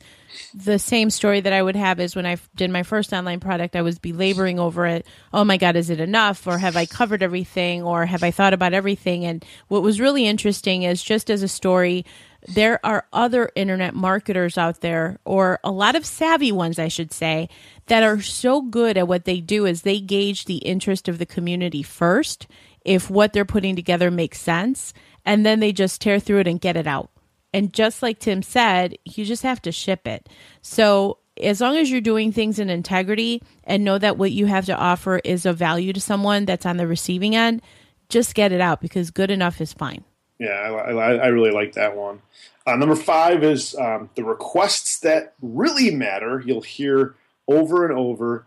the 0.53 0.79
same 0.79 1.09
story 1.09 1.41
that 1.41 1.51
I 1.51 1.61
would 1.61 1.75
have 1.75 1.99
is 1.99 2.15
when 2.15 2.25
I 2.25 2.37
did 2.55 2.71
my 2.71 2.83
first 2.83 3.11
online 3.11 3.41
product. 3.41 3.75
I 3.75 3.81
was 3.81 3.99
belaboring 3.99 4.59
over 4.59 4.85
it. 4.85 5.05
Oh 5.33 5.43
my 5.43 5.57
God, 5.57 5.75
is 5.75 5.89
it 5.89 5.99
enough? 5.99 6.47
Or 6.47 6.57
have 6.57 6.77
I 6.77 6.85
covered 6.85 7.21
everything? 7.21 7.83
Or 7.83 8.05
have 8.05 8.23
I 8.23 8.31
thought 8.31 8.53
about 8.53 8.73
everything? 8.73 9.25
And 9.25 9.43
what 9.67 9.83
was 9.83 9.99
really 9.99 10.25
interesting 10.25 10.83
is 10.83 11.03
just 11.03 11.29
as 11.29 11.43
a 11.43 11.49
story, 11.49 12.05
there 12.47 12.79
are 12.85 13.05
other 13.11 13.51
internet 13.55 13.93
marketers 13.93 14.57
out 14.57 14.79
there, 14.79 15.19
or 15.25 15.59
a 15.63 15.69
lot 15.69 15.95
of 15.95 16.05
savvy 16.05 16.51
ones, 16.51 16.79
I 16.79 16.87
should 16.87 17.11
say, 17.11 17.49
that 17.87 18.03
are 18.03 18.21
so 18.21 18.61
good 18.61 18.97
at 18.97 19.07
what 19.09 19.25
they 19.25 19.41
do 19.41 19.65
is 19.65 19.81
they 19.81 19.99
gauge 19.99 20.45
the 20.45 20.57
interest 20.57 21.09
of 21.09 21.19
the 21.19 21.25
community 21.25 21.83
first 21.83 22.47
if 22.85 23.09
what 23.09 23.33
they're 23.33 23.45
putting 23.45 23.75
together 23.75 24.09
makes 24.09 24.39
sense. 24.39 24.93
And 25.25 25.45
then 25.45 25.59
they 25.59 25.73
just 25.73 26.01
tear 26.01 26.19
through 26.21 26.39
it 26.39 26.47
and 26.47 26.59
get 26.59 26.77
it 26.77 26.87
out. 26.87 27.11
And 27.53 27.73
just 27.73 28.01
like 28.01 28.19
Tim 28.19 28.41
said, 28.41 28.97
you 29.03 29.25
just 29.25 29.43
have 29.43 29.61
to 29.63 29.71
ship 29.71 30.07
it. 30.07 30.29
So 30.61 31.17
as 31.41 31.61
long 31.61 31.77
as 31.77 31.89
you're 31.89 32.01
doing 32.01 32.31
things 32.31 32.59
in 32.59 32.69
integrity 32.69 33.41
and 33.63 33.83
know 33.83 33.97
that 33.97 34.17
what 34.17 34.31
you 34.31 34.45
have 34.45 34.65
to 34.65 34.75
offer 34.75 35.19
is 35.23 35.45
of 35.45 35.57
value 35.57 35.93
to 35.93 36.01
someone 36.01 36.45
that's 36.45 36.65
on 36.65 36.77
the 36.77 36.87
receiving 36.87 37.35
end, 37.35 37.61
just 38.09 38.35
get 38.35 38.51
it 38.51 38.61
out 38.61 38.81
because 38.81 39.11
good 39.11 39.31
enough 39.31 39.61
is 39.61 39.73
fine. 39.73 40.03
Yeah, 40.39 40.49
I, 40.49 40.91
I, 40.91 41.13
I 41.15 41.27
really 41.27 41.51
like 41.51 41.73
that 41.73 41.95
one. 41.95 42.21
Uh, 42.65 42.75
number 42.75 42.95
five 42.95 43.43
is 43.43 43.75
um, 43.75 44.09
the 44.15 44.23
requests 44.23 44.99
that 44.99 45.33
really 45.41 45.93
matter. 45.93 46.43
You'll 46.45 46.61
hear 46.61 47.15
over 47.47 47.85
and 47.87 47.97
over, 47.97 48.45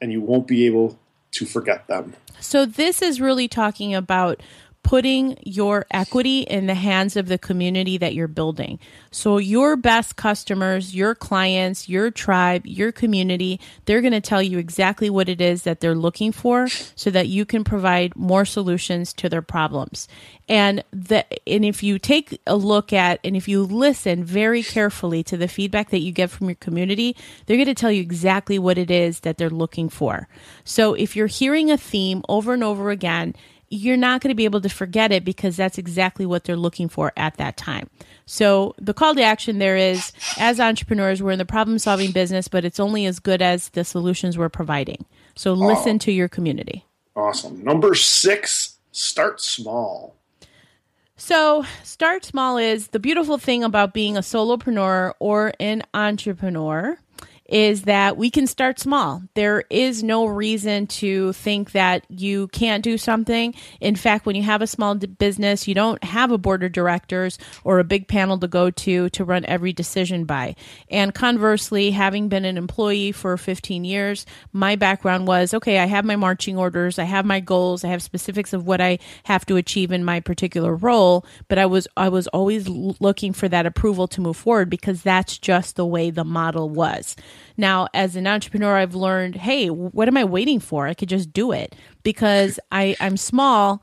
and 0.00 0.12
you 0.12 0.20
won't 0.20 0.46
be 0.46 0.66
able 0.66 0.98
to 1.32 1.46
forget 1.46 1.86
them. 1.86 2.14
So, 2.40 2.66
this 2.66 3.02
is 3.02 3.20
really 3.20 3.48
talking 3.48 3.94
about 3.94 4.40
putting 4.86 5.36
your 5.42 5.84
equity 5.90 6.42
in 6.42 6.68
the 6.68 6.74
hands 6.74 7.16
of 7.16 7.26
the 7.26 7.36
community 7.36 7.98
that 7.98 8.14
you're 8.14 8.28
building. 8.28 8.78
So, 9.10 9.38
your 9.38 9.74
best 9.74 10.14
customers, 10.14 10.94
your 10.94 11.12
clients, 11.12 11.88
your 11.88 12.12
tribe, 12.12 12.64
your 12.64 12.92
community, 12.92 13.58
they're 13.86 14.00
going 14.00 14.12
to 14.12 14.20
tell 14.20 14.40
you 14.40 14.58
exactly 14.58 15.10
what 15.10 15.28
it 15.28 15.40
is 15.40 15.64
that 15.64 15.80
they're 15.80 15.96
looking 15.96 16.30
for 16.30 16.68
so 16.68 17.10
that 17.10 17.26
you 17.26 17.44
can 17.44 17.64
provide 17.64 18.14
more 18.14 18.44
solutions 18.44 19.12
to 19.14 19.28
their 19.28 19.42
problems. 19.42 20.06
And 20.48 20.84
the, 20.92 21.26
and 21.48 21.64
if 21.64 21.82
you 21.82 21.98
take 21.98 22.40
a 22.46 22.54
look 22.54 22.92
at 22.92 23.18
and 23.24 23.36
if 23.36 23.48
you 23.48 23.64
listen 23.64 24.22
very 24.22 24.62
carefully 24.62 25.24
to 25.24 25.36
the 25.36 25.48
feedback 25.48 25.90
that 25.90 26.02
you 26.02 26.12
get 26.12 26.30
from 26.30 26.46
your 26.48 26.54
community, 26.54 27.16
they're 27.46 27.56
going 27.56 27.66
to 27.66 27.74
tell 27.74 27.90
you 27.90 28.02
exactly 28.02 28.56
what 28.56 28.78
it 28.78 28.92
is 28.92 29.20
that 29.20 29.36
they're 29.36 29.50
looking 29.50 29.88
for. 29.88 30.28
So 30.62 30.94
if 30.94 31.16
you're 31.16 31.26
hearing 31.26 31.72
a 31.72 31.76
theme 31.76 32.22
over 32.28 32.54
and 32.54 32.62
over 32.62 32.90
again, 32.90 33.34
you're 33.68 33.96
not 33.96 34.20
going 34.20 34.30
to 34.30 34.34
be 34.34 34.44
able 34.44 34.60
to 34.60 34.68
forget 34.68 35.12
it 35.12 35.24
because 35.24 35.56
that's 35.56 35.78
exactly 35.78 36.24
what 36.26 36.44
they're 36.44 36.56
looking 36.56 36.88
for 36.88 37.12
at 37.16 37.36
that 37.36 37.56
time. 37.56 37.88
So 38.26 38.74
the 38.78 38.94
call 38.94 39.14
to 39.14 39.22
action 39.22 39.58
there 39.58 39.76
is 39.76 40.12
as 40.38 40.60
entrepreneurs, 40.60 41.22
we're 41.22 41.32
in 41.32 41.38
the 41.38 41.44
problem 41.44 41.78
solving 41.78 42.12
business, 42.12 42.48
but 42.48 42.64
it's 42.64 42.80
only 42.80 43.06
as 43.06 43.18
good 43.18 43.42
as 43.42 43.70
the 43.70 43.84
solutions 43.84 44.38
we're 44.38 44.48
providing. 44.48 45.04
So 45.34 45.52
listen 45.52 45.96
oh, 45.96 45.98
to 45.98 46.12
your 46.12 46.28
community. 46.28 46.84
Awesome. 47.14 47.62
Number 47.64 47.94
six, 47.94 48.78
start 48.92 49.40
small. 49.40 50.16
So, 51.18 51.64
start 51.82 52.26
small 52.26 52.58
is 52.58 52.88
the 52.88 52.98
beautiful 52.98 53.38
thing 53.38 53.64
about 53.64 53.94
being 53.94 54.18
a 54.18 54.20
solopreneur 54.20 55.14
or 55.18 55.54
an 55.58 55.82
entrepreneur 55.94 56.98
is 57.48 57.82
that 57.82 58.16
we 58.16 58.30
can 58.30 58.46
start 58.46 58.78
small. 58.78 59.22
There 59.34 59.64
is 59.70 60.02
no 60.02 60.26
reason 60.26 60.86
to 60.88 61.32
think 61.32 61.72
that 61.72 62.04
you 62.08 62.48
can't 62.48 62.82
do 62.82 62.98
something. 62.98 63.54
In 63.80 63.96
fact, 63.96 64.26
when 64.26 64.36
you 64.36 64.42
have 64.42 64.62
a 64.62 64.66
small 64.66 64.94
business, 64.94 65.68
you 65.68 65.74
don't 65.74 66.02
have 66.04 66.30
a 66.30 66.38
board 66.38 66.62
of 66.64 66.72
directors 66.72 67.38
or 67.64 67.78
a 67.78 67.84
big 67.84 68.08
panel 68.08 68.38
to 68.38 68.48
go 68.48 68.70
to 68.70 69.08
to 69.10 69.24
run 69.24 69.44
every 69.46 69.72
decision 69.72 70.24
by. 70.24 70.56
And 70.90 71.14
conversely, 71.14 71.90
having 71.90 72.28
been 72.28 72.44
an 72.44 72.56
employee 72.56 73.12
for 73.12 73.36
15 73.36 73.84
years, 73.84 74.26
my 74.52 74.76
background 74.76 75.26
was 75.26 75.54
okay, 75.54 75.78
I 75.78 75.86
have 75.86 76.04
my 76.04 76.16
marching 76.16 76.56
orders, 76.58 76.98
I 76.98 77.04
have 77.04 77.24
my 77.24 77.40
goals, 77.40 77.84
I 77.84 77.88
have 77.88 78.02
specifics 78.02 78.52
of 78.52 78.66
what 78.66 78.80
I 78.80 78.98
have 79.24 79.46
to 79.46 79.56
achieve 79.56 79.92
in 79.92 80.04
my 80.04 80.20
particular 80.20 80.74
role, 80.74 81.24
but 81.48 81.58
I 81.58 81.66
was 81.66 81.86
I 81.96 82.08
was 82.08 82.26
always 82.28 82.68
looking 82.68 83.32
for 83.32 83.48
that 83.48 83.66
approval 83.66 84.08
to 84.08 84.20
move 84.20 84.36
forward 84.36 84.70
because 84.70 85.02
that's 85.02 85.38
just 85.38 85.76
the 85.76 85.86
way 85.86 86.10
the 86.10 86.24
model 86.24 86.68
was. 86.68 87.16
Now, 87.56 87.88
as 87.94 88.16
an 88.16 88.26
entrepreneur, 88.26 88.76
I've 88.76 88.94
learned, 88.94 89.36
hey, 89.36 89.68
what 89.70 90.08
am 90.08 90.16
I 90.16 90.24
waiting 90.24 90.60
for? 90.60 90.86
I 90.86 90.94
could 90.94 91.08
just 91.08 91.32
do 91.32 91.52
it 91.52 91.74
because 92.02 92.58
I, 92.70 92.96
I'm 93.00 93.16
small 93.16 93.82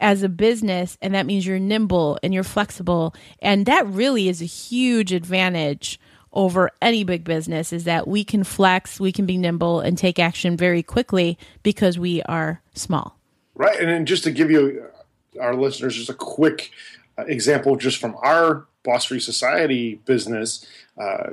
as 0.00 0.22
a 0.22 0.28
business, 0.28 0.98
and 1.00 1.14
that 1.14 1.26
means 1.26 1.46
you're 1.46 1.58
nimble 1.58 2.18
and 2.22 2.34
you're 2.34 2.44
flexible. 2.44 3.14
And 3.40 3.66
that 3.66 3.86
really 3.86 4.28
is 4.28 4.42
a 4.42 4.46
huge 4.46 5.12
advantage 5.12 5.98
over 6.32 6.70
any 6.82 7.02
big 7.02 7.24
business 7.24 7.72
is 7.72 7.84
that 7.84 8.06
we 8.06 8.22
can 8.22 8.44
flex, 8.44 9.00
we 9.00 9.10
can 9.10 9.24
be 9.24 9.38
nimble 9.38 9.80
and 9.80 9.96
take 9.96 10.18
action 10.18 10.56
very 10.56 10.82
quickly 10.82 11.38
because 11.62 11.98
we 11.98 12.22
are 12.24 12.60
small. 12.74 13.16
Right. 13.54 13.80
And 13.80 13.88
then 13.88 14.04
just 14.04 14.22
to 14.24 14.30
give 14.30 14.50
you 14.50 14.84
uh, 15.38 15.40
our 15.40 15.54
listeners 15.54 15.96
just 15.96 16.10
a 16.10 16.14
quick 16.14 16.70
uh, 17.16 17.24
example 17.24 17.76
just 17.76 17.96
from 17.98 18.16
our 18.22 18.66
Boss 18.82 19.06
Free 19.06 19.18
Society 19.18 19.94
business, 20.04 20.66
uh, 20.98 21.30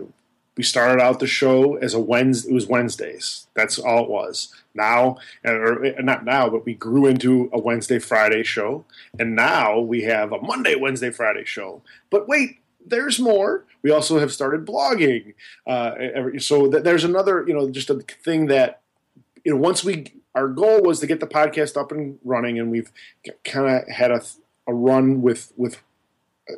we 0.55 0.63
started 0.63 1.01
out 1.01 1.19
the 1.19 1.27
show 1.27 1.75
as 1.75 1.93
a 1.93 1.99
Wednesday. 1.99 2.51
It 2.51 2.53
was 2.53 2.67
Wednesdays. 2.67 3.47
That's 3.55 3.79
all 3.79 4.03
it 4.03 4.09
was. 4.09 4.53
Now, 4.75 5.17
or 5.45 5.85
not 5.99 6.25
now, 6.25 6.49
but 6.49 6.65
we 6.65 6.73
grew 6.73 7.05
into 7.05 7.49
a 7.53 7.59
Wednesday 7.59 7.99
Friday 7.99 8.43
show, 8.43 8.85
and 9.19 9.35
now 9.35 9.79
we 9.79 10.03
have 10.03 10.31
a 10.31 10.41
Monday 10.41 10.75
Wednesday 10.75 11.11
Friday 11.11 11.45
show. 11.45 11.81
But 12.09 12.27
wait, 12.27 12.59
there's 12.85 13.19
more. 13.19 13.65
We 13.81 13.91
also 13.91 14.19
have 14.19 14.31
started 14.31 14.65
blogging. 14.65 15.33
Uh, 15.65 16.39
so 16.39 16.67
there's 16.67 17.03
another, 17.03 17.45
you 17.47 17.53
know, 17.53 17.69
just 17.69 17.89
a 17.89 17.95
thing 17.95 18.47
that 18.47 18.81
you 19.43 19.53
know. 19.53 19.59
Once 19.59 19.83
we, 19.83 20.05
our 20.35 20.47
goal 20.47 20.81
was 20.81 20.99
to 20.99 21.07
get 21.07 21.19
the 21.19 21.27
podcast 21.27 21.77
up 21.77 21.91
and 21.91 22.17
running, 22.23 22.59
and 22.59 22.71
we've 22.71 22.91
kind 23.43 23.67
of 23.67 23.87
had 23.87 24.11
a, 24.11 24.21
a 24.67 24.73
run 24.73 25.21
with 25.21 25.51
with 25.55 25.81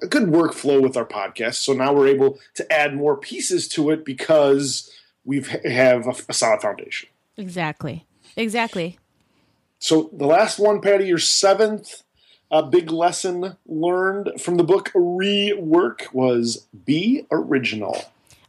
a 0.01 0.07
good 0.07 0.23
workflow 0.23 0.81
with 0.81 0.97
our 0.97 1.05
podcast. 1.05 1.55
So 1.55 1.73
now 1.73 1.93
we're 1.93 2.07
able 2.07 2.39
to 2.55 2.71
add 2.71 2.95
more 2.95 3.17
pieces 3.17 3.67
to 3.69 3.91
it 3.91 4.05
because 4.05 4.91
we 5.23 5.41
have 5.41 6.07
a, 6.07 6.15
a 6.29 6.33
solid 6.33 6.61
foundation. 6.61 7.09
Exactly. 7.37 8.05
Exactly. 8.35 8.97
So 9.79 10.09
the 10.13 10.25
last 10.25 10.59
one, 10.59 10.81
Patty, 10.81 11.05
your 11.05 11.17
seventh 11.17 12.03
uh, 12.51 12.61
big 12.61 12.91
lesson 12.91 13.57
learned 13.67 14.31
from 14.39 14.55
the 14.55 14.63
book 14.63 14.91
Rework 14.93 16.13
was 16.13 16.67
be 16.85 17.25
original. 17.31 18.05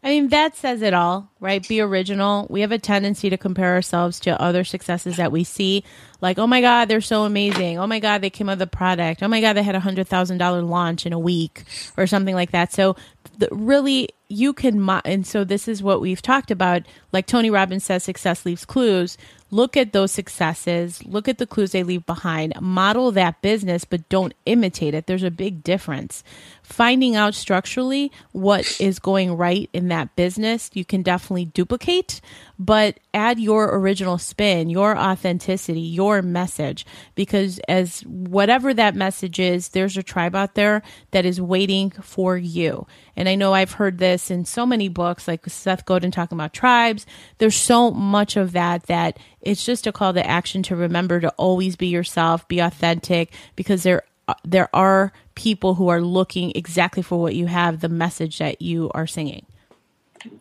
I 0.06 0.10
mean, 0.10 0.28
that 0.28 0.54
says 0.56 0.82
it 0.82 0.94
all, 0.94 1.32
right? 1.40 1.66
Be 1.66 1.80
original. 1.80 2.46
We 2.48 2.60
have 2.60 2.70
a 2.70 2.78
tendency 2.78 3.28
to 3.28 3.36
compare 3.36 3.74
ourselves 3.74 4.20
to 4.20 4.40
other 4.40 4.62
successes 4.62 5.16
that 5.16 5.32
we 5.32 5.42
see. 5.42 5.82
Like, 6.20 6.38
oh 6.38 6.46
my 6.46 6.60
God, 6.60 6.84
they're 6.84 7.00
so 7.00 7.24
amazing. 7.24 7.80
Oh 7.80 7.88
my 7.88 7.98
God, 7.98 8.20
they 8.20 8.30
came 8.30 8.48
out 8.48 8.62
a 8.62 8.68
product. 8.68 9.24
Oh 9.24 9.26
my 9.26 9.40
God, 9.40 9.54
they 9.54 9.64
had 9.64 9.74
a 9.74 9.80
$100,000 9.80 10.68
launch 10.68 11.06
in 11.06 11.12
a 11.12 11.18
week 11.18 11.64
or 11.96 12.06
something 12.06 12.36
like 12.36 12.52
that. 12.52 12.72
So, 12.72 12.94
the, 13.38 13.48
really, 13.50 14.10
you 14.28 14.52
can, 14.52 14.80
mo- 14.80 15.02
and 15.04 15.26
so 15.26 15.44
this 15.44 15.68
is 15.68 15.82
what 15.82 16.00
we've 16.00 16.22
talked 16.22 16.50
about. 16.50 16.82
Like 17.12 17.26
Tony 17.26 17.50
Robbins 17.50 17.84
says, 17.84 18.04
success 18.04 18.44
leaves 18.44 18.64
clues 18.64 19.16
look 19.50 19.76
at 19.76 19.92
those 19.92 20.10
successes, 20.10 21.04
look 21.04 21.28
at 21.28 21.38
the 21.38 21.46
clues 21.46 21.72
they 21.72 21.82
leave 21.82 22.04
behind, 22.04 22.52
model 22.60 23.12
that 23.12 23.40
business, 23.42 23.84
but 23.84 24.08
don't 24.08 24.34
imitate 24.44 24.94
it. 24.94 25.06
There's 25.06 25.22
a 25.22 25.30
big 25.30 25.62
difference. 25.62 26.24
Finding 26.62 27.14
out 27.14 27.34
structurally 27.34 28.10
what 28.32 28.80
is 28.80 28.98
going 28.98 29.36
right 29.36 29.70
in 29.72 29.88
that 29.88 30.16
business, 30.16 30.70
you 30.74 30.84
can 30.84 31.02
definitely 31.02 31.44
duplicate, 31.44 32.20
but 32.58 32.98
add 33.14 33.38
your 33.38 33.78
original 33.78 34.18
spin, 34.18 34.68
your 34.68 34.98
authenticity, 34.98 35.80
your 35.80 36.22
message, 36.22 36.84
because 37.14 37.60
as 37.68 38.00
whatever 38.00 38.74
that 38.74 38.96
message 38.96 39.38
is, 39.38 39.68
there's 39.68 39.96
a 39.96 40.02
tribe 40.02 40.34
out 40.34 40.54
there 40.54 40.82
that 41.12 41.24
is 41.24 41.40
waiting 41.40 41.90
for 41.90 42.36
you. 42.36 42.86
And 43.14 43.28
I 43.28 43.36
know 43.36 43.54
I've 43.54 43.72
heard 43.72 43.98
this 43.98 44.15
in 44.30 44.44
so 44.44 44.66
many 44.66 44.88
books, 44.88 45.28
like 45.28 45.46
Seth 45.46 45.84
Godin 45.84 46.10
talking 46.10 46.36
about 46.36 46.52
tribes. 46.52 47.06
There's 47.38 47.56
so 47.56 47.90
much 47.90 48.36
of 48.36 48.52
that 48.52 48.84
that 48.84 49.18
it's 49.40 49.64
just 49.64 49.86
a 49.86 49.92
call 49.92 50.12
to 50.14 50.26
action 50.26 50.62
to 50.64 50.76
remember 50.76 51.20
to 51.20 51.30
always 51.36 51.76
be 51.76 51.88
yourself, 51.88 52.46
be 52.48 52.60
authentic, 52.60 53.32
because 53.54 53.82
there 53.82 54.02
there 54.44 54.68
are 54.74 55.12
people 55.36 55.74
who 55.74 55.88
are 55.88 56.00
looking 56.00 56.52
exactly 56.54 57.02
for 57.02 57.20
what 57.20 57.34
you 57.34 57.46
have, 57.46 57.80
the 57.80 57.88
message 57.88 58.38
that 58.38 58.60
you 58.60 58.90
are 58.92 59.06
singing. 59.06 59.46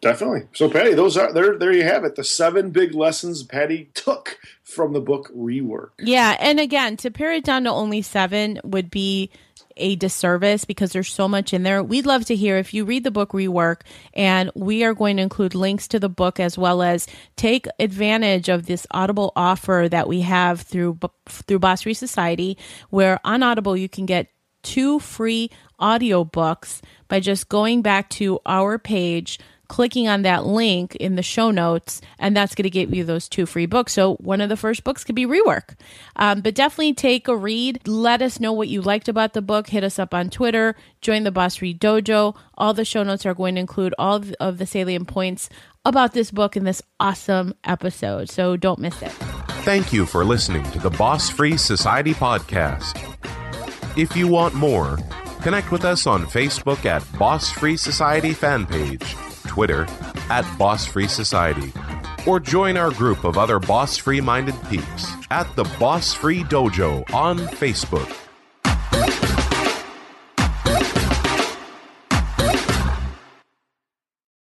Definitely. 0.01 0.47
So, 0.53 0.69
Patty, 0.69 0.93
those 0.93 1.17
are 1.17 1.31
there. 1.31 1.57
There 1.57 1.71
you 1.71 1.83
have 1.83 2.03
it. 2.03 2.15
The 2.15 2.23
seven 2.23 2.71
big 2.71 2.95
lessons 2.95 3.43
Patty 3.43 3.89
took 3.93 4.39
from 4.63 4.93
the 4.93 5.01
book 5.01 5.31
Rework. 5.35 5.89
Yeah, 5.99 6.35
and 6.39 6.59
again, 6.59 6.97
to 6.97 7.11
pare 7.11 7.33
it 7.33 7.43
down 7.43 7.65
to 7.65 7.71
only 7.71 8.01
seven 8.01 8.59
would 8.63 8.89
be 8.89 9.29
a 9.77 9.95
disservice 9.95 10.65
because 10.65 10.91
there's 10.91 11.11
so 11.11 11.27
much 11.27 11.53
in 11.53 11.63
there. 11.63 11.83
We'd 11.83 12.05
love 12.05 12.25
to 12.25 12.35
hear 12.35 12.57
if 12.57 12.73
you 12.73 12.85
read 12.85 13.03
the 13.03 13.11
book 13.11 13.31
Rework, 13.31 13.81
and 14.13 14.51
we 14.55 14.83
are 14.83 14.93
going 14.93 15.17
to 15.17 15.23
include 15.23 15.55
links 15.55 15.87
to 15.89 15.99
the 15.99 16.09
book 16.09 16.39
as 16.39 16.57
well 16.57 16.81
as 16.81 17.07
take 17.35 17.67
advantage 17.79 18.49
of 18.49 18.65
this 18.65 18.87
Audible 18.91 19.31
offer 19.35 19.87
that 19.89 20.07
we 20.07 20.21
have 20.21 20.61
through 20.61 20.99
through 21.27 21.59
Boss 21.59 21.83
Free 21.83 21.93
Society, 21.93 22.57
where 22.89 23.19
on 23.23 23.43
Audible 23.43 23.75
you 23.75 23.89
can 23.89 24.05
get 24.05 24.29
two 24.63 24.99
free 24.99 25.51
audiobooks 25.79 26.81
by 27.07 27.19
just 27.19 27.49
going 27.49 27.81
back 27.81 28.09
to 28.09 28.39
our 28.45 28.77
page 28.79 29.39
clicking 29.67 30.07
on 30.07 30.23
that 30.23 30.45
link 30.45 30.95
in 30.95 31.15
the 31.15 31.23
show 31.23 31.51
notes, 31.51 32.01
and 32.19 32.35
that's 32.35 32.55
going 32.55 32.63
to 32.63 32.69
give 32.69 32.93
you 32.93 33.03
those 33.03 33.27
two 33.27 33.45
free 33.45 33.65
books. 33.65 33.93
So 33.93 34.15
one 34.15 34.41
of 34.41 34.49
the 34.49 34.57
first 34.57 34.83
books 34.83 35.03
could 35.03 35.15
be 35.15 35.25
Rework. 35.25 35.75
Um, 36.15 36.41
but 36.41 36.55
definitely 36.55 36.93
take 36.93 37.27
a 37.27 37.35
read. 37.35 37.87
Let 37.87 38.21
us 38.21 38.39
know 38.39 38.53
what 38.53 38.67
you 38.67 38.81
liked 38.81 39.07
about 39.07 39.33
the 39.33 39.41
book. 39.41 39.67
Hit 39.67 39.83
us 39.83 39.99
up 39.99 40.13
on 40.13 40.29
Twitter. 40.29 40.75
Join 41.01 41.23
the 41.23 41.31
Boss 41.31 41.57
Free 41.57 41.73
Dojo. 41.73 42.35
All 42.57 42.73
the 42.73 42.85
show 42.85 43.03
notes 43.03 43.25
are 43.25 43.33
going 43.33 43.55
to 43.55 43.61
include 43.61 43.93
all 43.97 44.23
of 44.39 44.57
the 44.57 44.65
salient 44.65 45.07
points 45.07 45.49
about 45.83 46.13
this 46.13 46.31
book 46.31 46.57
in 46.57 46.63
this 46.63 46.81
awesome 46.99 47.53
episode. 47.63 48.29
So 48.29 48.57
don't 48.57 48.79
miss 48.79 49.01
it. 49.01 49.11
Thank 49.63 49.93
you 49.93 50.05
for 50.05 50.23
listening 50.23 50.63
to 50.71 50.79
the 50.79 50.89
Boss 50.89 51.29
Free 51.29 51.57
Society 51.57 52.13
podcast. 52.13 53.01
If 53.97 54.15
you 54.15 54.27
want 54.27 54.53
more, 54.53 54.99
connect 55.41 55.71
with 55.71 55.85
us 55.85 56.05
on 56.05 56.25
Facebook 56.25 56.85
at 56.85 57.03
Boss 57.17 57.49
Free 57.51 57.77
Society 57.77 58.33
fan 58.33 58.65
page 58.65 59.15
Twitter 59.47 59.87
at 60.29 60.45
Boss 60.57 60.85
Free 60.85 61.07
Society, 61.07 61.71
or 62.25 62.39
join 62.39 62.77
our 62.77 62.91
group 62.91 63.23
of 63.23 63.37
other 63.37 63.59
boss 63.59 63.97
free 63.97 64.21
minded 64.21 64.55
peeps 64.69 65.11
at 65.31 65.53
the 65.55 65.63
Boss 65.79 66.13
Free 66.13 66.43
Dojo 66.43 67.11
on 67.13 67.37
Facebook. 67.37 68.24